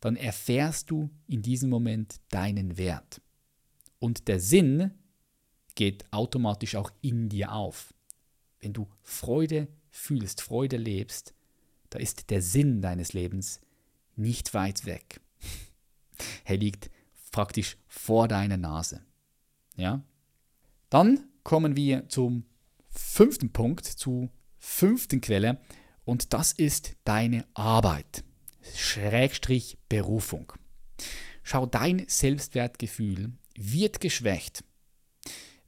[0.00, 3.20] dann erfährst du in diesem Moment deinen Wert.
[3.98, 4.92] Und der Sinn
[5.74, 7.94] geht automatisch auch in dir auf.
[8.60, 11.34] Wenn du Freude fühlst, Freude lebst,
[11.90, 13.60] da ist der Sinn deines Lebens
[14.16, 15.20] nicht weit weg.
[16.44, 16.90] er liegt
[17.30, 19.00] praktisch vor deiner Nase.
[19.76, 20.02] Ja?
[20.90, 22.44] Dann kommen wir zum
[22.88, 25.60] fünften Punkt, zur fünften Quelle
[26.04, 28.24] und das ist deine Arbeit.
[28.74, 30.52] Schrägstrich Berufung.
[31.42, 34.64] Schau, dein Selbstwertgefühl wird geschwächt,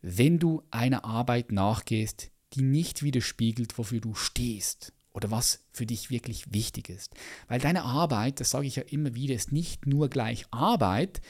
[0.01, 6.11] wenn du einer Arbeit nachgehst, die nicht widerspiegelt, wofür du stehst oder was für dich
[6.11, 7.15] wirklich wichtig ist.
[7.49, 11.23] Weil deine Arbeit, das sage ich ja immer wieder, ist nicht nur gleich Arbeit.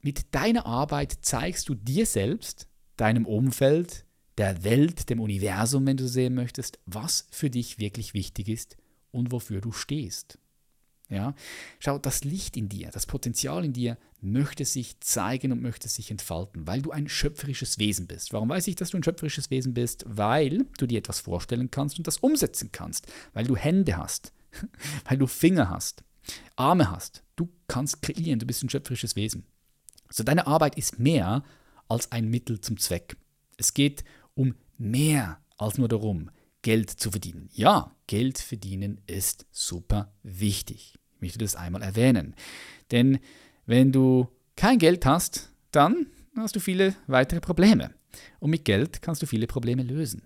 [0.00, 4.06] Mit deiner Arbeit zeigst du dir selbst, deinem Umfeld,
[4.38, 8.76] der Welt, dem Universum, wenn du sehen möchtest, was für dich wirklich wichtig ist
[9.10, 10.38] und wofür du stehst.
[11.08, 11.34] Ja?
[11.78, 16.10] Schau, das Licht in dir, das Potenzial in dir möchte sich zeigen und möchte sich
[16.10, 18.32] entfalten, weil du ein schöpferisches Wesen bist.
[18.32, 20.04] Warum weiß ich, dass du ein schöpferisches Wesen bist?
[20.06, 24.32] Weil du dir etwas vorstellen kannst und das umsetzen kannst, weil du Hände hast,
[25.04, 26.02] weil du Finger hast,
[26.56, 27.22] Arme hast.
[27.36, 29.44] Du kannst kreieren, du bist ein schöpferisches Wesen.
[30.08, 31.44] Also deine Arbeit ist mehr
[31.88, 33.16] als ein Mittel zum Zweck.
[33.56, 36.30] Es geht um mehr als nur darum,
[36.62, 37.48] Geld zu verdienen.
[37.52, 40.94] Ja, Geld verdienen ist super wichtig.
[41.14, 42.34] Ich möchte das einmal erwähnen.
[42.90, 43.18] Denn
[43.66, 47.94] wenn du kein Geld hast, dann hast du viele weitere Probleme.
[48.40, 50.22] Und mit Geld kannst du viele Probleme lösen.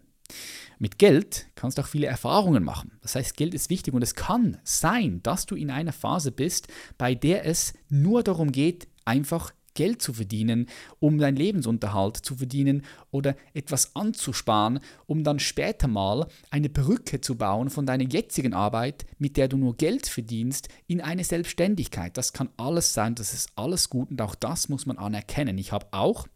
[0.79, 2.99] Mit Geld kannst du auch viele Erfahrungen machen.
[3.03, 6.69] Das heißt, Geld ist wichtig und es kann sein, dass du in einer Phase bist,
[6.99, 10.67] bei der es nur darum geht, einfach Geld zu verdienen,
[11.01, 17.37] um deinen Lebensunterhalt zu verdienen oder etwas anzusparen, um dann später mal eine Brücke zu
[17.37, 22.17] bauen von deiner jetzigen Arbeit, mit der du nur Geld verdienst, in eine Selbstständigkeit.
[22.17, 25.59] Das kann alles sein, das ist alles gut und auch das muss man anerkennen.
[25.59, 26.27] Ich habe auch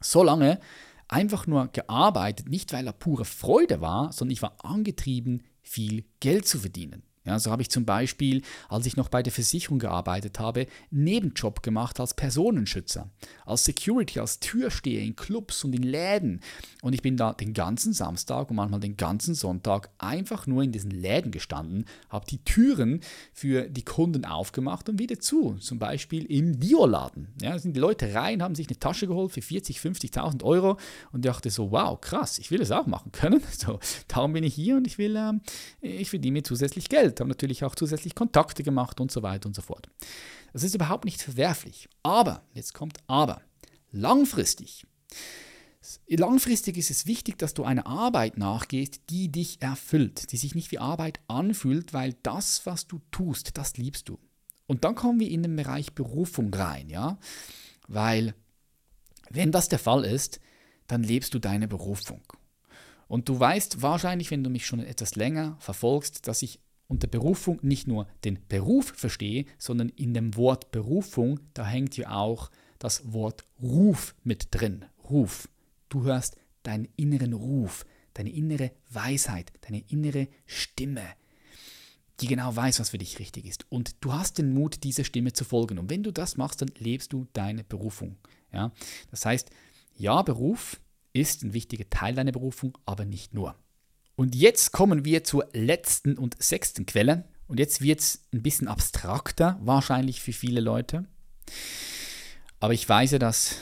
[0.00, 0.58] so lange
[1.08, 6.46] einfach nur gearbeitet, nicht weil er pure Freude war, sondern ich war angetrieben, viel Geld
[6.46, 7.02] zu verdienen.
[7.24, 11.62] Ja, so habe ich zum Beispiel, als ich noch bei der Versicherung gearbeitet habe, Nebenjob
[11.62, 13.08] gemacht als Personenschützer,
[13.46, 16.40] als Security, als Türsteher in Clubs und in Läden.
[16.82, 20.72] Und ich bin da den ganzen Samstag und manchmal den ganzen Sonntag einfach nur in
[20.72, 23.00] diesen Läden gestanden, habe die Türen
[23.32, 25.54] für die Kunden aufgemacht und wieder zu.
[25.60, 27.28] Zum Beispiel im Dioladen.
[27.40, 30.76] Ja, da sind die Leute rein, haben sich eine Tasche geholt für 40, 50.000 Euro
[31.12, 33.40] und dachte so, wow, krass, ich will das auch machen können.
[33.62, 35.40] So, darum bin ich hier und ich will, ähm,
[35.82, 37.11] ich verdiene mir zusätzlich Geld.
[37.12, 39.88] Welt, haben natürlich auch zusätzlich Kontakte gemacht und so weiter und so fort.
[40.52, 41.88] Das ist überhaupt nicht verwerflich.
[42.02, 43.42] Aber, jetzt kommt aber,
[43.90, 44.86] langfristig.
[46.08, 50.70] Langfristig ist es wichtig, dass du einer Arbeit nachgehst, die dich erfüllt, die sich nicht
[50.70, 54.18] wie Arbeit anfühlt, weil das, was du tust, das liebst du.
[54.66, 57.18] Und dann kommen wir in den Bereich Berufung rein, ja?
[57.88, 58.34] Weil,
[59.28, 60.40] wenn das der Fall ist,
[60.86, 62.22] dann lebst du deine Berufung.
[63.08, 66.60] Und du weißt wahrscheinlich, wenn du mich schon etwas länger verfolgst, dass ich
[66.92, 72.10] unter Berufung nicht nur den Beruf verstehe, sondern in dem Wort Berufung, da hängt ja
[72.10, 74.84] auch das Wort Ruf mit drin.
[75.08, 75.48] Ruf.
[75.88, 81.02] Du hörst deinen inneren Ruf, deine innere Weisheit, deine innere Stimme,
[82.20, 83.64] die genau weiß, was für dich richtig ist.
[83.70, 85.78] Und du hast den Mut, dieser Stimme zu folgen.
[85.78, 88.16] Und wenn du das machst, dann lebst du deine Berufung.
[88.52, 88.70] Ja?
[89.10, 89.48] Das heißt,
[89.96, 90.78] ja, Beruf
[91.14, 93.56] ist ein wichtiger Teil deiner Berufung, aber nicht nur.
[94.22, 97.24] Und jetzt kommen wir zur letzten und sechsten Quelle.
[97.48, 101.06] Und jetzt wird es ein bisschen abstrakter, wahrscheinlich für viele Leute.
[102.60, 103.56] Aber ich weiß ja, dass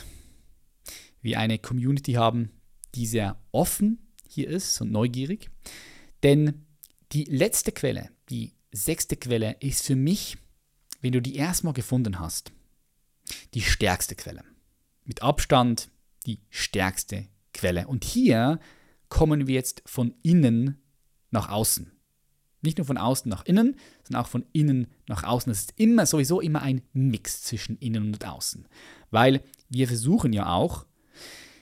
[1.23, 2.51] wir eine Community haben,
[2.95, 5.49] die sehr offen hier ist und neugierig.
[6.23, 6.67] Denn
[7.13, 10.37] die letzte Quelle, die sechste Quelle, ist für mich,
[11.01, 12.53] wenn du die erstmal gefunden hast,
[13.55, 14.45] die stärkste Quelle.
[15.07, 15.89] Mit Abstand
[16.27, 17.87] die stärkste Quelle.
[17.87, 18.61] Und hier
[19.11, 20.79] kommen wir jetzt von innen
[21.31, 21.93] nach außen.
[22.63, 25.51] Nicht nur von außen nach innen, sondern auch von innen nach außen.
[25.51, 28.67] Das ist immer sowieso immer ein Mix zwischen innen und außen.
[29.11, 30.87] Weil wir versuchen ja auch,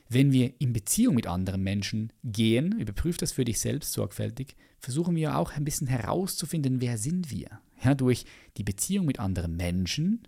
[0.09, 5.15] wenn wir in Beziehung mit anderen Menschen gehen, überprüf das für dich selbst sorgfältig, versuchen
[5.17, 7.61] wir auch ein bisschen herauszufinden, wer sind wir.
[7.85, 8.25] Ja, durch
[8.57, 10.23] die Beziehung mit anderen Menschen,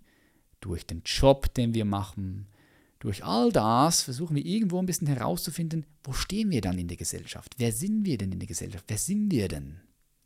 [0.60, 2.46] durch den Job, den wir machen,
[3.00, 6.98] durch all das versuchen wir irgendwo ein bisschen herauszufinden, wo stehen wir dann in der
[6.98, 7.54] Gesellschaft?
[7.56, 8.84] Wer sind wir denn in der Gesellschaft?
[8.86, 9.80] Wer sind wir denn?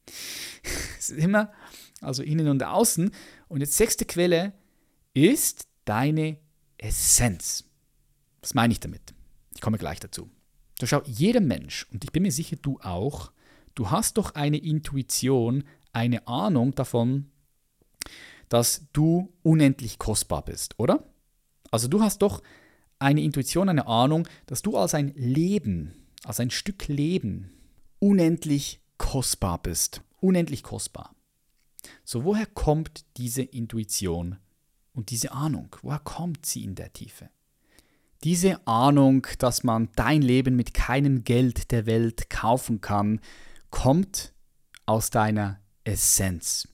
[0.98, 1.52] Es ist immer,
[2.00, 3.10] also innen und außen.
[3.48, 4.54] Und jetzt sechste Quelle
[5.12, 6.38] ist deine
[6.78, 7.64] Essenz.
[8.40, 9.12] Was meine ich damit?
[9.54, 10.30] Ich komme gleich dazu.
[10.80, 13.32] So schau, jeder Mensch, und ich bin mir sicher, du auch,
[13.74, 17.30] du hast doch eine Intuition, eine Ahnung davon,
[18.48, 21.06] dass du unendlich kostbar bist, oder?
[21.70, 22.42] Also du hast doch
[23.04, 27.52] eine Intuition, eine Ahnung, dass du als ein Leben, als ein Stück Leben
[27.98, 30.02] unendlich kostbar bist.
[30.20, 31.14] Unendlich kostbar.
[32.02, 34.38] So, woher kommt diese Intuition
[34.92, 35.76] und diese Ahnung?
[35.82, 37.28] Woher kommt sie in der Tiefe?
[38.22, 43.20] Diese Ahnung, dass man dein Leben mit keinem Geld der Welt kaufen kann,
[43.68, 44.32] kommt
[44.86, 46.66] aus deiner Essenz.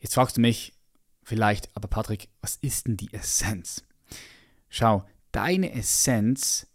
[0.00, 0.74] Jetzt fragst du mich
[1.22, 3.84] vielleicht, aber Patrick, was ist denn die Essenz?
[4.74, 6.66] Schau, deine Essenz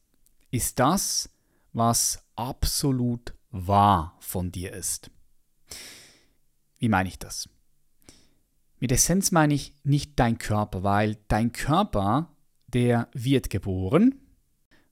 [0.52, 1.32] ist das,
[1.74, 5.10] was absolut wahr von dir ist.
[6.78, 7.50] Wie meine ich das?
[8.80, 12.32] Mit Essenz meine ich nicht dein Körper, weil dein Körper,
[12.68, 14.22] der wird geboren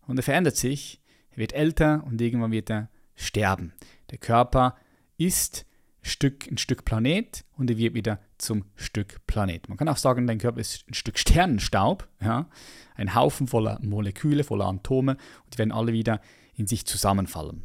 [0.07, 0.99] und er verändert sich,
[1.29, 3.73] er wird älter und irgendwann wird er sterben.
[4.09, 4.75] Der Körper
[5.17, 5.67] ist
[6.05, 9.67] Stück, ein Stück Planet und er wird wieder zum Stück Planet.
[9.69, 12.47] Man kann auch sagen, dein Körper ist ein Stück Sternenstaub, ja?
[12.93, 15.13] ein Haufen voller Moleküle, voller Atome
[15.45, 16.21] und die werden alle wieder
[16.53, 17.63] in sich zusammenfallen.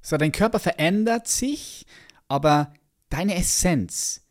[0.00, 1.84] So, dein Körper verändert sich,
[2.26, 2.72] aber
[3.10, 4.24] deine Essenz,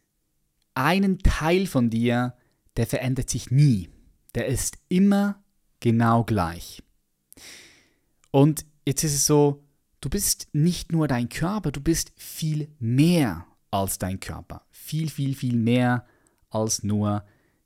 [0.74, 2.36] einen Teil von dir,
[2.76, 3.88] der verändert sich nie.
[4.34, 5.44] Der ist immer
[5.80, 6.82] genau gleich.
[8.32, 9.65] Und jetzt ist es so,
[10.06, 14.62] du bist nicht nur dein Körper, du bist viel mehr als dein Körper.
[14.70, 16.06] Viel, viel, viel mehr
[16.52, 17.26] als nur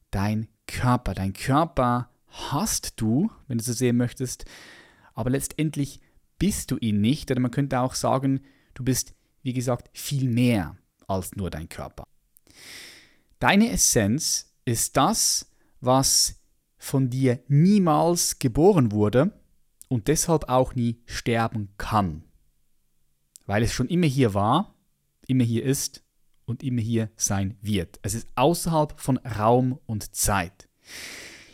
[0.09, 1.13] dein Körper.
[1.13, 4.45] Dein Körper hast du, wenn du so sehen möchtest,
[5.13, 5.99] aber letztendlich
[6.37, 7.29] bist du ihn nicht.
[7.29, 8.39] Oder man könnte auch sagen,
[8.73, 9.13] du bist,
[9.43, 10.77] wie gesagt, viel mehr
[11.07, 12.05] als nur dein Körper.
[13.39, 16.39] Deine Essenz ist das, was
[16.77, 19.37] von dir niemals geboren wurde
[19.89, 22.23] und deshalb auch nie sterben kann.
[23.49, 24.75] Weil es schon immer hier war,
[25.25, 26.03] immer hier ist
[26.45, 27.99] und immer hier sein wird.
[28.03, 30.69] Es ist außerhalb von Raum und Zeit.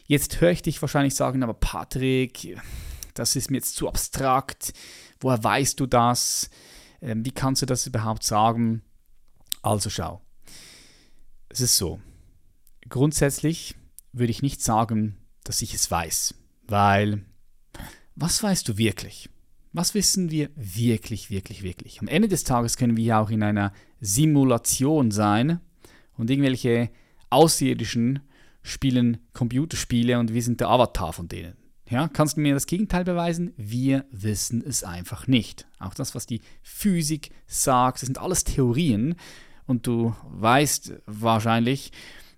[0.06, 2.60] Jetzt höre ich dich wahrscheinlich sagen, aber Patrick,
[3.14, 4.74] das ist mir jetzt zu abstrakt.
[5.22, 6.50] Woher weißt du das?
[7.00, 8.82] Ähm, wie kannst du das überhaupt sagen?
[9.62, 10.22] Also schau.
[11.48, 12.02] Es ist so.
[12.90, 13.74] Grundsätzlich
[14.12, 15.16] würde ich nicht sagen,
[15.46, 16.36] dass ich es weiß,
[16.68, 17.24] weil
[18.16, 19.30] was weißt du wirklich?
[19.78, 22.00] Was wissen wir wirklich, wirklich, wirklich?
[22.00, 25.60] Am Ende des Tages können wir ja auch in einer Simulation sein
[26.16, 26.90] und irgendwelche
[27.30, 28.22] Außerirdischen
[28.62, 31.56] spielen Computerspiele und wir sind der Avatar von denen.
[31.90, 33.52] Ja, kannst du mir das Gegenteil beweisen?
[33.58, 35.68] Wir wissen es einfach nicht.
[35.78, 39.16] Auch das, was die Physik sagt, das sind alles Theorien.
[39.68, 41.92] Und du weißt wahrscheinlich,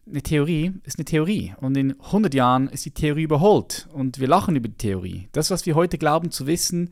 [0.08, 1.54] eine Theorie ist eine Theorie.
[1.62, 3.88] Und in 100 Jahren ist die Theorie überholt.
[3.94, 5.30] Und wir lachen über die Theorie.
[5.34, 6.90] Das, was wir heute glauben zu wissen,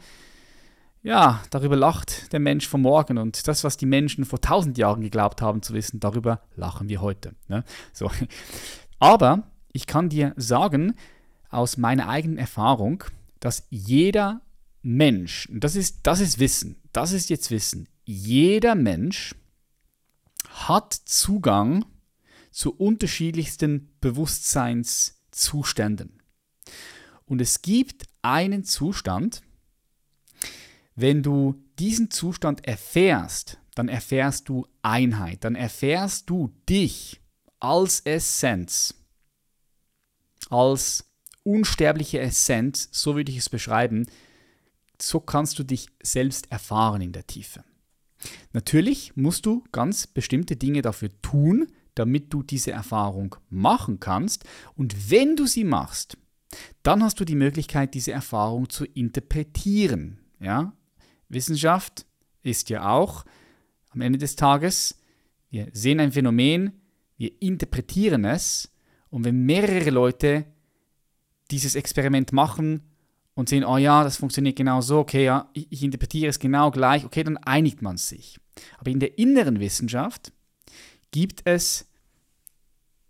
[1.05, 3.19] ja, darüber lacht der Mensch von morgen.
[3.19, 6.99] Und das, was die Menschen vor 1000 Jahren geglaubt haben zu wissen, darüber lachen wir
[6.99, 7.35] heute.
[7.47, 7.63] Ne?
[7.93, 8.09] So.
[8.97, 10.95] Aber ich kann dir sagen,
[11.51, 13.03] aus meiner eigenen Erfahrung,
[13.39, 14.41] dass jeder
[14.81, 19.35] Mensch, das ist, das ist Wissen, das ist jetzt Wissen, jeder Mensch
[20.49, 21.85] hat Zugang
[22.49, 26.23] zu unterschiedlichsten Bewusstseinszuständen.
[27.25, 29.43] Und es gibt einen Zustand,
[30.95, 37.21] wenn du diesen Zustand erfährst, dann erfährst du Einheit, dann erfährst du dich
[37.59, 38.95] als Essenz,
[40.49, 41.05] als
[41.43, 44.07] unsterbliche Essenz, so würde ich es beschreiben,
[45.01, 47.63] so kannst du dich selbst erfahren in der Tiefe.
[48.53, 54.45] Natürlich musst du ganz bestimmte Dinge dafür tun, damit du diese Erfahrung machen kannst.
[54.75, 56.17] Und wenn du sie machst,
[56.83, 60.19] dann hast du die Möglichkeit, diese Erfahrung zu interpretieren.
[60.39, 60.73] Ja?
[61.29, 62.05] Wissenschaft
[62.43, 63.25] ist ja auch
[63.89, 64.99] am Ende des Tages,
[65.49, 66.81] wir sehen ein Phänomen,
[67.17, 68.71] wir interpretieren es
[69.09, 70.45] und wenn mehrere Leute
[71.51, 72.81] dieses Experiment machen
[73.35, 77.05] und sehen, oh ja, das funktioniert genau so, okay, ja, ich, interpretiere es genau gleich,
[77.05, 78.39] okay, dann einigt man sich.
[78.77, 80.31] Aber in der inneren Wissenschaft
[81.11, 81.87] gibt es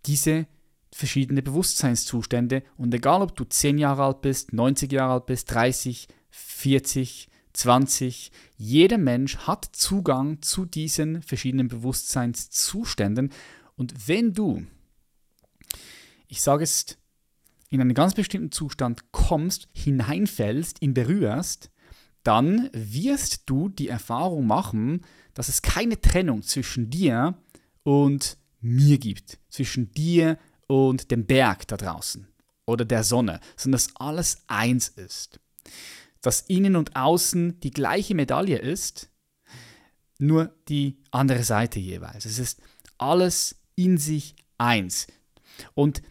[0.04, 0.46] diese
[0.92, 6.08] verschiedenen Bewusstseinszustände und egal ob du 10 Jahre alt bist, 90 Jahre alt bist, 30,
[6.30, 13.30] 40, 20, jeder Mensch hat Zugang zu diesen verschiedenen Bewusstseinszuständen
[13.76, 14.66] und wenn du,
[16.28, 16.98] ich sage es
[17.70, 21.70] in einen ganz bestimmten Zustand kommst, hineinfällst, ihn berührst,
[22.22, 25.04] dann wirst du die Erfahrung machen,
[25.34, 27.36] dass es keine Trennung zwischen dir
[27.82, 32.26] und mir gibt, zwischen dir und dem Berg da draußen
[32.66, 35.38] oder der Sonne, sondern dass alles eins ist.
[36.22, 39.10] Dass innen und außen die gleiche Medaille ist,
[40.18, 42.24] nur die andere Seite jeweils.
[42.24, 42.60] Es ist
[42.98, 45.06] alles in sich eins.
[45.74, 46.02] Und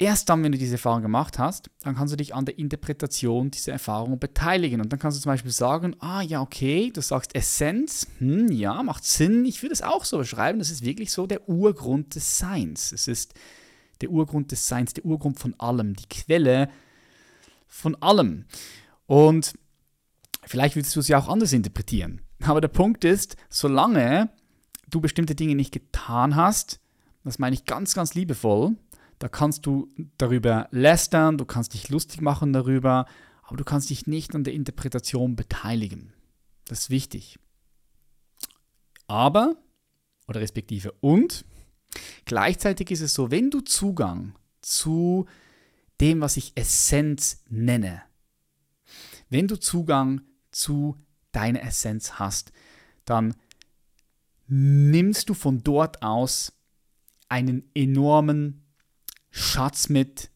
[0.00, 3.50] Erst dann, wenn du diese Erfahrung gemacht hast, dann kannst du dich an der Interpretation
[3.50, 4.80] dieser Erfahrung beteiligen.
[4.80, 8.82] Und dann kannst du zum Beispiel sagen, ah ja, okay, du sagst Essenz, hm, ja,
[8.82, 12.38] macht Sinn, ich würde es auch so beschreiben, das ist wirklich so der Urgrund des
[12.38, 12.92] Seins.
[12.92, 13.34] Es ist
[14.00, 16.70] der Urgrund des Seins, der Urgrund von allem, die Quelle
[17.68, 18.46] von allem.
[19.10, 19.54] Und
[20.44, 22.20] vielleicht würdest du es ja auch anders interpretieren.
[22.44, 24.30] Aber der Punkt ist, solange
[24.88, 26.78] du bestimmte Dinge nicht getan hast,
[27.24, 28.76] das meine ich ganz, ganz liebevoll,
[29.18, 33.04] da kannst du darüber lästern, du kannst dich lustig machen darüber,
[33.42, 36.12] aber du kannst dich nicht an der Interpretation beteiligen.
[36.66, 37.40] Das ist wichtig.
[39.08, 39.56] Aber,
[40.28, 41.44] oder respektive und,
[42.26, 45.26] gleichzeitig ist es so, wenn du Zugang zu
[46.00, 48.02] dem, was ich Essenz nenne,
[49.30, 50.20] wenn du Zugang
[50.50, 50.96] zu
[51.32, 52.52] deiner Essenz hast,
[53.04, 53.34] dann
[54.46, 56.52] nimmst du von dort aus
[57.28, 58.64] einen enormen
[59.30, 60.30] Schatz mit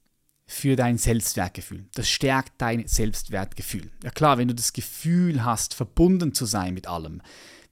[0.47, 1.87] für dein Selbstwertgefühl.
[1.95, 3.91] Das stärkt dein Selbstwertgefühl.
[4.03, 7.23] Ja klar, wenn du das Gefühl hast, verbunden zu sein mit allem,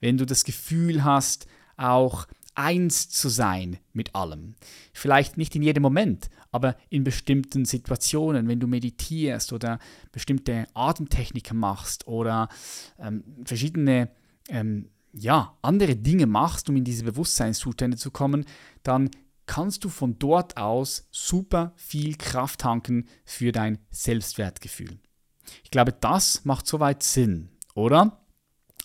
[0.01, 1.47] wenn du das Gefühl hast,
[1.77, 4.55] auch eins zu sein mit allem.
[4.91, 9.79] Vielleicht nicht in jedem Moment, aber in bestimmten Situationen, wenn du meditierst oder
[10.11, 12.47] bestimmte Atemtechniken machst oder
[12.99, 14.09] ähm, verschiedene
[14.47, 18.45] ähm, ja, andere Dinge machst, um in diese Bewusstseinszustände zu kommen,
[18.83, 19.09] dann
[19.45, 24.99] kannst du von dort aus super viel Kraft tanken für dein Selbstwertgefühl.
[25.63, 28.22] Ich glaube, das macht soweit Sinn, oder?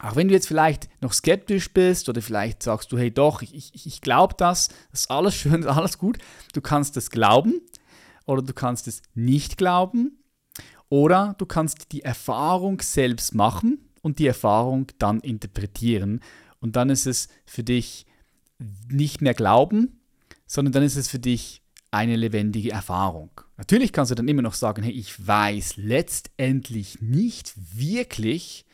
[0.01, 3.55] Auch wenn du jetzt vielleicht noch skeptisch bist oder vielleicht sagst du, hey doch, ich,
[3.55, 6.19] ich, ich glaube das, das ist alles schön, ist alles gut.
[6.53, 7.61] Du kannst es glauben
[8.27, 10.19] oder du kannst es nicht glauben
[10.89, 16.21] oder du kannst die Erfahrung selbst machen und die Erfahrung dann interpretieren.
[16.61, 18.07] Und dann ist es für dich
[18.89, 20.01] nicht mehr Glauben,
[20.47, 23.31] sondern dann ist es für dich eine lebendige Erfahrung.
[23.57, 28.67] Natürlich kannst du dann immer noch sagen, hey, ich weiß letztendlich nicht wirklich,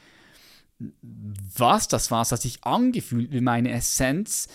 [0.79, 4.49] was das war, das hat sich angefühlt wie meine Essenz,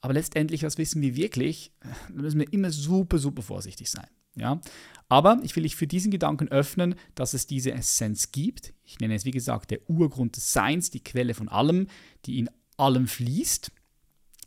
[0.00, 1.72] aber letztendlich, was wissen wir wirklich?
[1.80, 4.08] Da müssen wir immer super, super vorsichtig sein.
[4.34, 4.60] Ja?
[5.08, 8.74] Aber ich will dich für diesen Gedanken öffnen, dass es diese Essenz gibt.
[8.84, 11.86] Ich nenne es, wie gesagt, der Urgrund des Seins, die Quelle von allem,
[12.26, 13.70] die in allem fließt.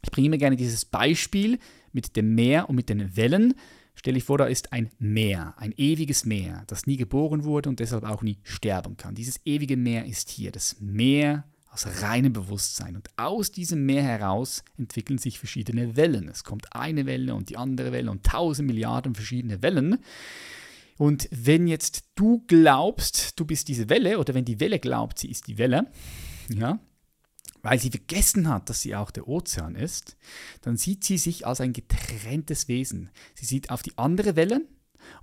[0.04, 1.60] Ich bringe mir gerne dieses Beispiel
[1.92, 3.54] mit dem Meer und mit den Wellen.
[3.96, 7.80] Stell dich vor, da ist ein Meer, ein ewiges Meer, das nie geboren wurde und
[7.80, 9.16] deshalb auch nie sterben kann.
[9.16, 12.96] Dieses ewige Meer ist hier, das Meer aus reinem Bewusstsein.
[12.96, 16.30] Und aus diesem Meer heraus entwickeln sich verschiedene Wellen.
[16.30, 19.98] Es kommt eine Welle und die andere Welle und tausend Milliarden verschiedene Wellen.
[20.98, 25.30] Und wenn jetzt du glaubst, du bist diese Welle, oder wenn die Welle glaubt, sie
[25.30, 25.92] ist die Welle,
[26.50, 26.80] ja,
[27.66, 30.18] weil sie vergessen hat, dass sie auch der Ozean ist,
[30.62, 33.10] dann sieht sie sich als ein getrenntes Wesen.
[33.34, 34.62] Sie sieht auf die andere Welle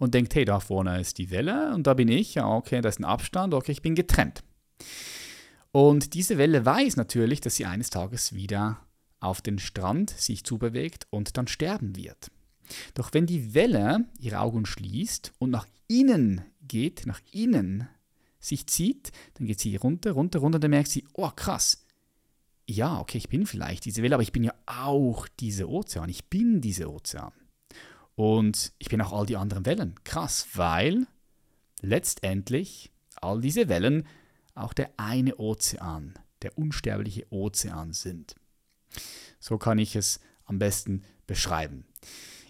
[0.01, 2.89] und denkt, hey, da vorne ist die Welle und da bin ich, ja, okay, da
[2.89, 4.43] ist ein Abstand, okay, ich bin getrennt.
[5.71, 8.81] Und diese Welle weiß natürlich, dass sie eines Tages wieder
[9.21, 12.33] auf den Strand sich zubewegt und dann sterben wird.
[12.95, 17.87] Doch wenn die Welle ihre Augen schließt und nach innen geht, nach innen
[18.41, 21.82] sich zieht, dann geht sie runter, runter, runter, dann merkt sie, oh krass,
[22.67, 26.27] ja, okay, ich bin vielleicht diese Welle, aber ich bin ja auch diese Ozean, ich
[26.27, 27.33] bin diese Ozean.
[28.15, 29.95] Und ich bin auch all die anderen Wellen.
[30.05, 31.07] Krass, weil
[31.81, 34.07] letztendlich all diese Wellen
[34.55, 38.35] auch der eine Ozean, der unsterbliche Ozean sind.
[39.41, 41.87] So kann ich es am besten beschreiben.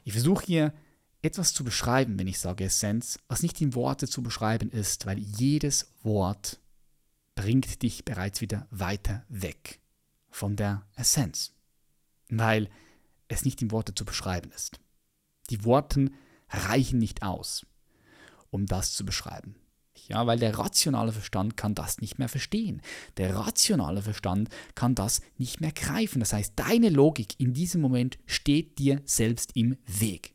[0.05, 0.75] Ich versuche hier
[1.23, 5.19] etwas zu beschreiben, wenn ich sage Essenz, was nicht in Worte zu beschreiben ist, weil
[5.19, 6.59] jedes Wort
[7.37, 9.82] bringt dich bereits wieder weiter weg
[10.33, 11.53] von der Essenz,
[12.29, 12.69] weil
[13.29, 14.81] es nicht in Worte zu beschreiben ist.
[15.51, 16.11] Die Worte
[16.49, 17.65] reichen nicht aus,
[18.51, 19.55] um das zu beschreiben.
[20.09, 22.83] Ja, weil der rationale Verstand kann das nicht mehr verstehen.
[23.19, 26.21] Der rationale Verstand kann das nicht mehr greifen.
[26.21, 30.35] Das heißt, deine Logik in diesem Moment steht dir selbst im Weg.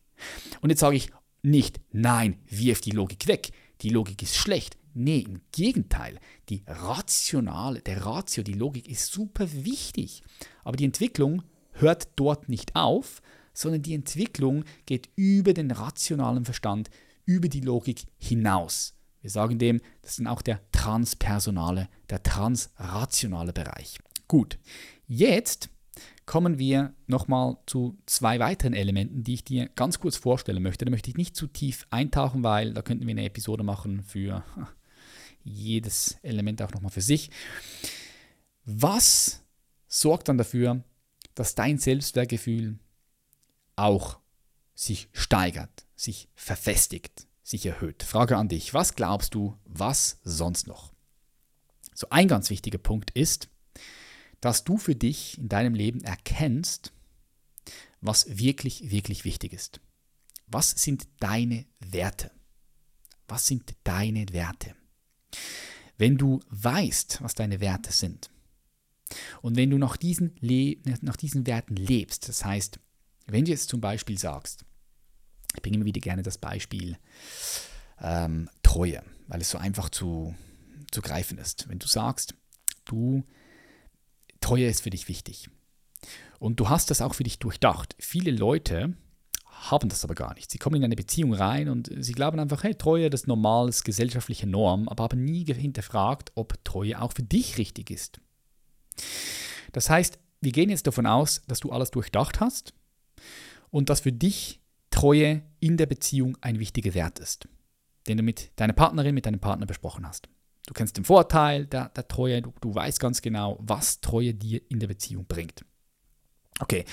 [0.62, 3.52] Und jetzt sage ich nicht, nein, wirf die Logik weg.
[3.82, 4.78] Die Logik ist schlecht.
[5.00, 6.20] Nee, im Gegenteil.
[6.50, 10.24] Die rationale, der Ratio, die Logik ist super wichtig.
[10.64, 11.43] Aber die Entwicklung
[11.74, 13.22] hört dort nicht auf,
[13.54, 16.89] sondern die Entwicklung geht über den rationalen Verstand,
[17.26, 18.95] über die Logik hinaus.
[19.22, 24.00] Wir sagen dem, das ist auch der transpersonale, der transrationale Bereich.
[24.28, 24.58] Gut,
[25.06, 25.70] jetzt
[26.26, 30.86] kommen wir nochmal zu zwei weiteren Elementen, die ich dir ganz kurz vorstellen möchte.
[30.86, 34.43] Da möchte ich nicht zu tief eintauchen, weil da könnten wir eine Episode machen für
[35.48, 37.32] jedes Element auch nochmal für sich.
[38.66, 39.41] Was
[39.88, 40.84] sorgt dann dafür,
[41.36, 42.80] dass dein Selbstwertgefühl
[43.76, 44.20] auch
[44.76, 47.28] sich steigert, sich verfestigt?
[47.48, 48.04] sich erhöht.
[48.04, 50.93] Frage an dich, was glaubst du, was sonst noch?
[51.93, 53.50] So ein ganz wichtiger Punkt ist,
[54.41, 56.91] dass du für dich in deinem Leben erkennst,
[58.02, 59.80] was wirklich, wirklich wichtig ist.
[60.45, 62.32] Was sind deine Werte?
[63.28, 64.76] Was sind deine Werte?
[65.97, 68.30] Wenn du weißt, was deine Werte sind
[69.41, 70.36] und wenn du nach diesen,
[71.01, 72.80] nach diesen Werten lebst, das heißt,
[73.25, 74.65] wenn du jetzt zum Beispiel sagst,
[75.55, 76.97] ich bringe immer wieder gerne das Beispiel
[77.99, 80.36] ähm, Treue, weil es so einfach zu,
[80.91, 81.67] zu greifen ist.
[81.67, 82.36] Wenn du sagst,
[82.86, 83.23] du,
[84.39, 85.49] Treue ist für dich wichtig
[86.39, 87.95] und du hast das auch für dich durchdacht.
[87.99, 88.95] Viele Leute
[89.60, 90.51] haben das aber gar nicht.
[90.51, 93.68] Sie kommen in eine Beziehung rein und sie glauben einfach, hey, Treue, das ist normal,
[93.68, 98.22] das ist gesellschaftliche Norm, aber haben nie hinterfragt, ob Treue auch für dich richtig ist.
[99.74, 102.74] Das heißt, wir gehen jetzt davon aus, dass du alles durchdacht hast
[103.70, 107.47] und dass für dich Treue in der Beziehung ein wichtiger Wert ist,
[108.08, 110.30] den du mit deiner Partnerin, mit deinem Partner besprochen hast.
[110.68, 114.62] Du kennst den Vorteil der, der Treue, du, du weißt ganz genau, was Treue dir
[114.70, 115.66] in der Beziehung bringt.
[116.60, 116.86] Okay,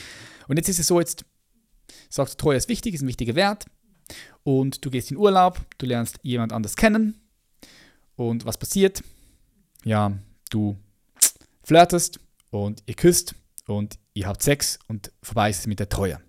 [0.49, 1.25] und jetzt ist es so, jetzt
[2.15, 3.67] sagst Treue ist wichtig, ist ein wichtiger Wert
[4.45, 7.21] und du gehst in Urlaub, du lernst jemand anders kennen
[8.17, 9.03] und was passiert?
[9.85, 10.17] Ja,
[10.51, 10.77] du
[11.65, 13.35] flirtest und ihr küsst
[13.67, 16.21] und ihr habt Sex und vorbei ist es mit der Treue.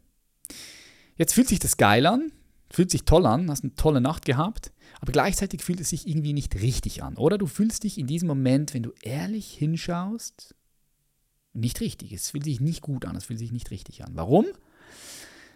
[1.18, 2.32] Jetzt fühlt sich das geil an,
[2.72, 4.72] fühlt sich toll an, hast eine tolle Nacht gehabt,
[5.02, 7.16] aber gleichzeitig fühlt es sich irgendwie nicht richtig an.
[7.16, 10.56] Oder du fühlst dich in diesem Moment, wenn du ehrlich hinschaust,
[11.54, 12.12] nicht richtig.
[12.12, 14.12] Es fühlt sich nicht gut an, es fühlt sich nicht richtig an.
[14.16, 14.46] Warum?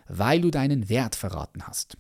[0.10, 1.98] Weil du deinen Wert verraten hast.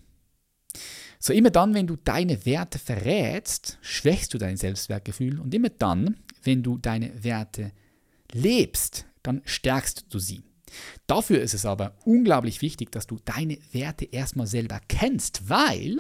[1.20, 6.18] So immer dann, wenn du deine Werte verrätst, schwächst du dein Selbstwertgefühl und immer dann,
[6.44, 7.72] wenn du deine Werte
[8.32, 10.44] lebst, dann stärkst du sie.
[11.08, 15.98] Dafür ist es aber unglaublich wichtig, dass du deine Werte erstmal selber kennst, weil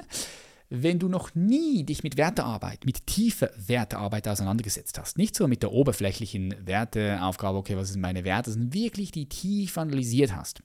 [0.70, 5.64] wenn du noch nie dich mit Wertearbeit, mit tiefer Wertearbeit auseinandergesetzt hast, nicht so mit
[5.64, 10.62] der oberflächlichen Werteaufgabe, okay, was sind meine Werte, sondern wirklich die tief analysiert hast,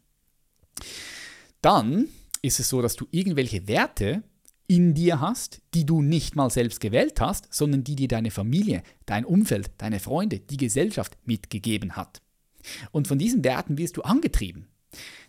[1.64, 2.08] dann
[2.42, 4.22] ist es so, dass du irgendwelche Werte
[4.66, 8.82] in dir hast, die du nicht mal selbst gewählt hast, sondern die dir deine Familie,
[9.06, 12.22] dein Umfeld, deine Freunde, die Gesellschaft mitgegeben hat.
[12.92, 14.68] Und von diesen Werten wirst du angetrieben.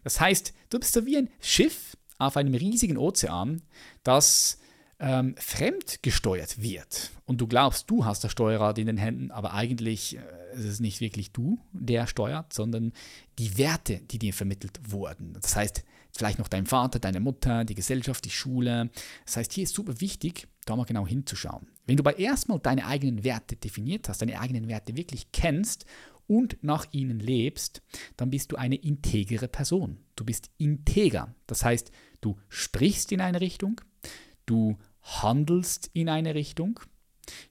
[0.03, 3.61] Das heißt, du bist so wie ein Schiff auf einem riesigen Ozean,
[4.03, 4.57] das
[4.99, 7.11] ähm, fremdgesteuert wird.
[7.25, 10.21] Und du glaubst, du hast das Steuerrad in den Händen, aber eigentlich äh,
[10.57, 12.93] ist es nicht wirklich du, der steuert, sondern
[13.37, 15.33] die Werte, die dir vermittelt wurden.
[15.41, 15.83] Das heißt,
[16.17, 18.89] vielleicht noch dein Vater, deine Mutter, die Gesellschaft, die Schule.
[19.25, 21.67] Das heißt, hier ist super wichtig, da mal genau hinzuschauen.
[21.85, 25.85] Wenn du bei erstmal deine eigenen Werte definiert hast, deine eigenen Werte wirklich kennst
[26.27, 27.81] und nach ihnen lebst,
[28.17, 29.97] dann bist du eine integere Person.
[30.15, 31.35] Du bist integer.
[31.47, 31.91] Das heißt,
[32.21, 33.81] du sprichst in eine Richtung,
[34.45, 36.79] du handelst in eine Richtung,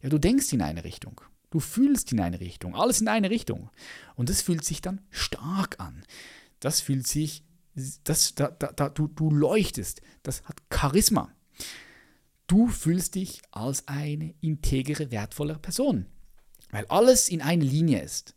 [0.03, 3.71] ja, du denkst in eine Richtung, du fühlst in eine Richtung, alles in eine Richtung.
[4.17, 6.03] Und das fühlt sich dann stark an.
[6.59, 7.45] Das fühlt sich
[8.05, 11.33] das, da, da, da, du, du leuchtest, das hat Charisma.
[12.47, 16.07] Du fühlst dich als eine integere, wertvolle Person,
[16.70, 18.35] weil alles in einer Linie ist.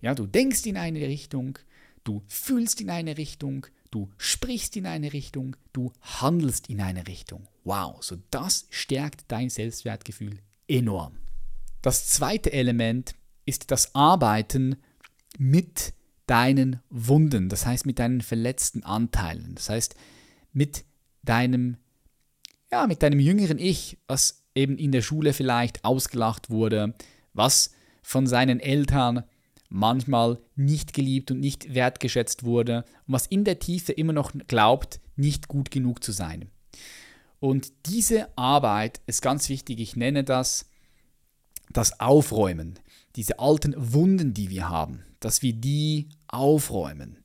[0.00, 1.58] Ja, du denkst in eine Richtung,
[2.04, 7.46] du fühlst in eine Richtung, du sprichst in eine Richtung, du handelst in eine Richtung.
[7.64, 10.38] Wow, so das stärkt dein Selbstwertgefühl
[10.68, 11.18] enorm.
[11.82, 13.14] Das zweite Element
[13.44, 14.76] ist das Arbeiten
[15.38, 15.94] mit
[16.26, 19.94] deinen Wunden, das heißt mit deinen verletzten Anteilen, das heißt
[20.52, 20.84] mit
[21.22, 21.76] deinem,
[22.70, 26.94] ja, mit deinem jüngeren Ich, was eben in der Schule vielleicht ausgelacht wurde,
[27.32, 27.72] was
[28.02, 29.24] von seinen Eltern
[29.68, 35.00] manchmal nicht geliebt und nicht wertgeschätzt wurde und was in der Tiefe immer noch glaubt,
[35.16, 36.50] nicht gut genug zu sein.
[37.40, 40.70] Und diese Arbeit ist ganz wichtig, ich nenne das
[41.72, 42.78] das Aufräumen,
[43.16, 47.18] diese alten Wunden, die wir haben, dass wir die aufräumen,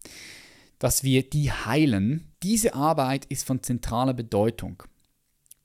[0.79, 4.83] dass wir die heilen, diese Arbeit ist von zentraler Bedeutung.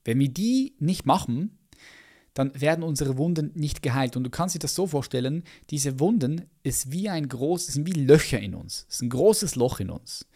[0.03, 1.57] Wenn wir die nicht machen,
[2.37, 4.15] dann werden unsere Wunden nicht geheilt.
[4.15, 7.99] Und du kannst dir das so vorstellen, diese Wunden ist wie ein großes, sind wie
[7.99, 8.85] Löcher in uns.
[8.87, 10.27] Es ist ein großes Loch in uns.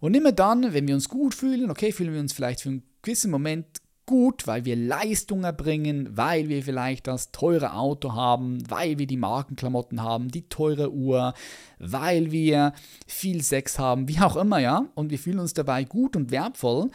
[0.00, 2.82] Und immer dann, wenn wir uns gut fühlen, okay, fühlen wir uns vielleicht für einen
[3.02, 8.98] gewissen Moment gut, weil wir Leistung erbringen, weil wir vielleicht das teure Auto haben, weil
[8.98, 11.34] wir die Markenklamotten haben, die teure Uhr,
[11.78, 12.72] weil wir
[13.06, 16.90] viel Sex haben, wie auch immer, ja, und wir fühlen uns dabei gut und wertvoll.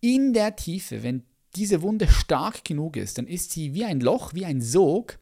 [0.00, 1.24] In der Tiefe, wenn
[1.56, 5.18] diese Wunde stark genug ist, dann ist sie wie ein Loch, wie ein Sog,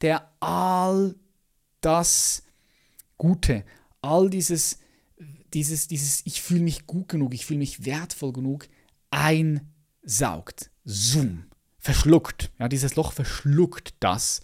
[0.00, 1.14] der all
[1.80, 2.42] das
[3.18, 3.64] Gute,
[4.02, 4.78] all dieses,
[5.52, 8.68] dieses, dieses, ich fühle mich gut genug, ich fühle mich wertvoll genug,
[9.10, 9.72] ein
[10.02, 11.44] saugt, zoom,
[11.78, 12.50] verschluckt.
[12.58, 14.40] Ja, dieses Loch verschluckt das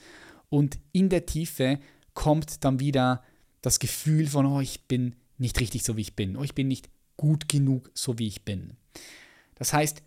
[0.49, 1.79] und in der Tiefe
[2.15, 3.23] kommt dann wieder
[3.63, 6.69] das Gefühl von, oh, ich bin nicht richtig so, wie ich bin, oh, ich bin
[6.69, 8.77] nicht gut genug, so wie ich bin.
[9.55, 10.03] Das heißt,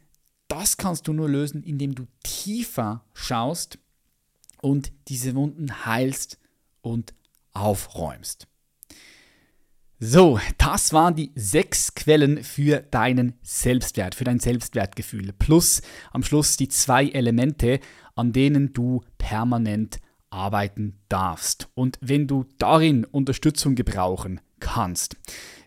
[0.47, 3.78] das kannst du nur lösen, indem du tiefer schaust
[4.62, 6.39] und diese Wunden heilst
[6.82, 7.14] und
[7.54, 8.47] aufräumst.
[10.02, 15.34] So, das waren die sechs Quellen für deinen Selbstwert, für dein Selbstwertgefühl.
[15.38, 15.82] Plus
[16.14, 17.82] am Schluss die zwei Elemente,
[18.16, 21.68] an denen du permanent arbeiten darfst.
[21.74, 25.18] Und wenn du darin Unterstützung gebrauchen kannst,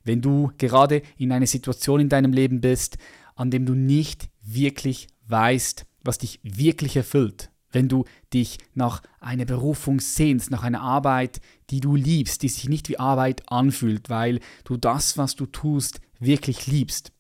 [0.03, 2.97] wenn du gerade in einer Situation in deinem Leben bist,
[3.35, 9.45] an dem du nicht wirklich weißt, was dich wirklich erfüllt, wenn du dich nach einer
[9.45, 14.41] Berufung sehnst, nach einer Arbeit, die du liebst, die sich nicht wie Arbeit anfühlt, weil
[14.65, 17.13] du das, was du tust, wirklich liebst.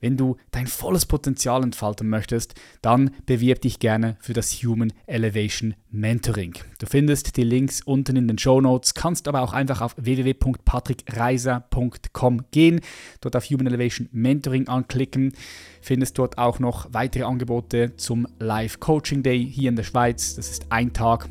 [0.00, 5.74] Wenn du dein volles Potenzial entfalten möchtest, dann bewirb dich gerne für das Human Elevation
[5.90, 6.54] Mentoring.
[6.78, 12.44] Du findest die Links unten in den Show Notes, kannst aber auch einfach auf www.patrickreiser.com
[12.52, 12.80] gehen,
[13.20, 15.32] dort auf Human Elevation Mentoring anklicken,
[15.80, 20.36] findest dort auch noch weitere Angebote zum Live Coaching Day hier in der Schweiz.
[20.36, 21.28] Das ist ein Tag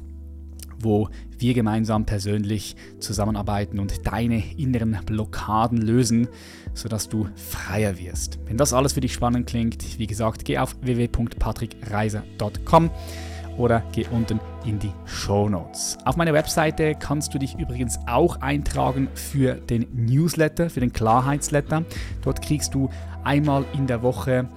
[0.79, 6.29] wo wir gemeinsam persönlich zusammenarbeiten und deine inneren Blockaden lösen,
[6.73, 8.39] sodass du freier wirst.
[8.45, 12.89] Wenn das alles für dich spannend klingt, wie gesagt, geh auf www.patrickreiser.com
[13.57, 15.97] oder geh unten in die Show Notes.
[16.05, 21.83] Auf meiner Webseite kannst du dich übrigens auch eintragen für den Newsletter, für den Klarheitsletter.
[22.21, 22.89] Dort kriegst du
[23.23, 24.47] einmal in der Woche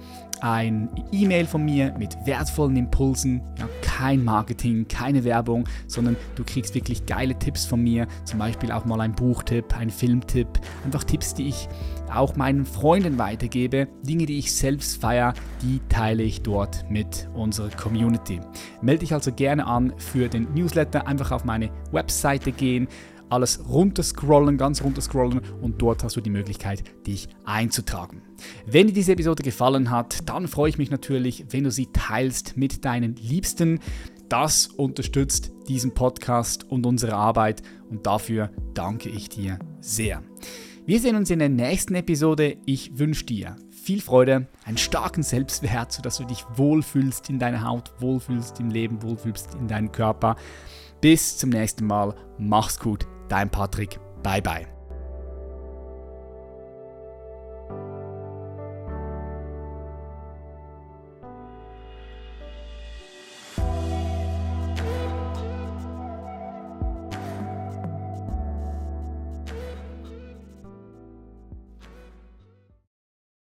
[0.41, 3.41] ein E-Mail von mir mit wertvollen Impulsen.
[3.57, 8.07] Ja, kein Marketing, keine Werbung, sondern du kriegst wirklich geile Tipps von mir.
[8.25, 10.47] Zum Beispiel auch mal ein Buchtipp, ein Filmtipp.
[10.83, 11.69] Einfach Tipps, die ich
[12.13, 13.87] auch meinen Freunden weitergebe.
[14.03, 18.41] Dinge, die ich selbst feiere, die teile ich dort mit unserer Community.
[18.81, 21.07] Melde dich also gerne an für den Newsletter.
[21.07, 22.87] Einfach auf meine Webseite gehen
[23.31, 28.21] alles runterscrollen, ganz runterscrollen und dort hast du die Möglichkeit, dich einzutragen.
[28.65, 32.57] Wenn dir diese Episode gefallen hat, dann freue ich mich natürlich, wenn du sie teilst
[32.57, 33.79] mit deinen Liebsten.
[34.27, 40.23] Das unterstützt diesen Podcast und unsere Arbeit und dafür danke ich dir sehr.
[40.85, 42.57] Wir sehen uns in der nächsten Episode.
[42.65, 47.91] Ich wünsche dir viel Freude, einen starken Selbstwert, sodass du dich wohlfühlst in deiner Haut,
[47.99, 50.35] wohlfühlst im Leben, wohlfühlst in deinem Körper.
[50.99, 52.13] Bis zum nächsten Mal.
[52.37, 53.99] Mach's gut dein Patrick.
[54.23, 54.70] Bye bye.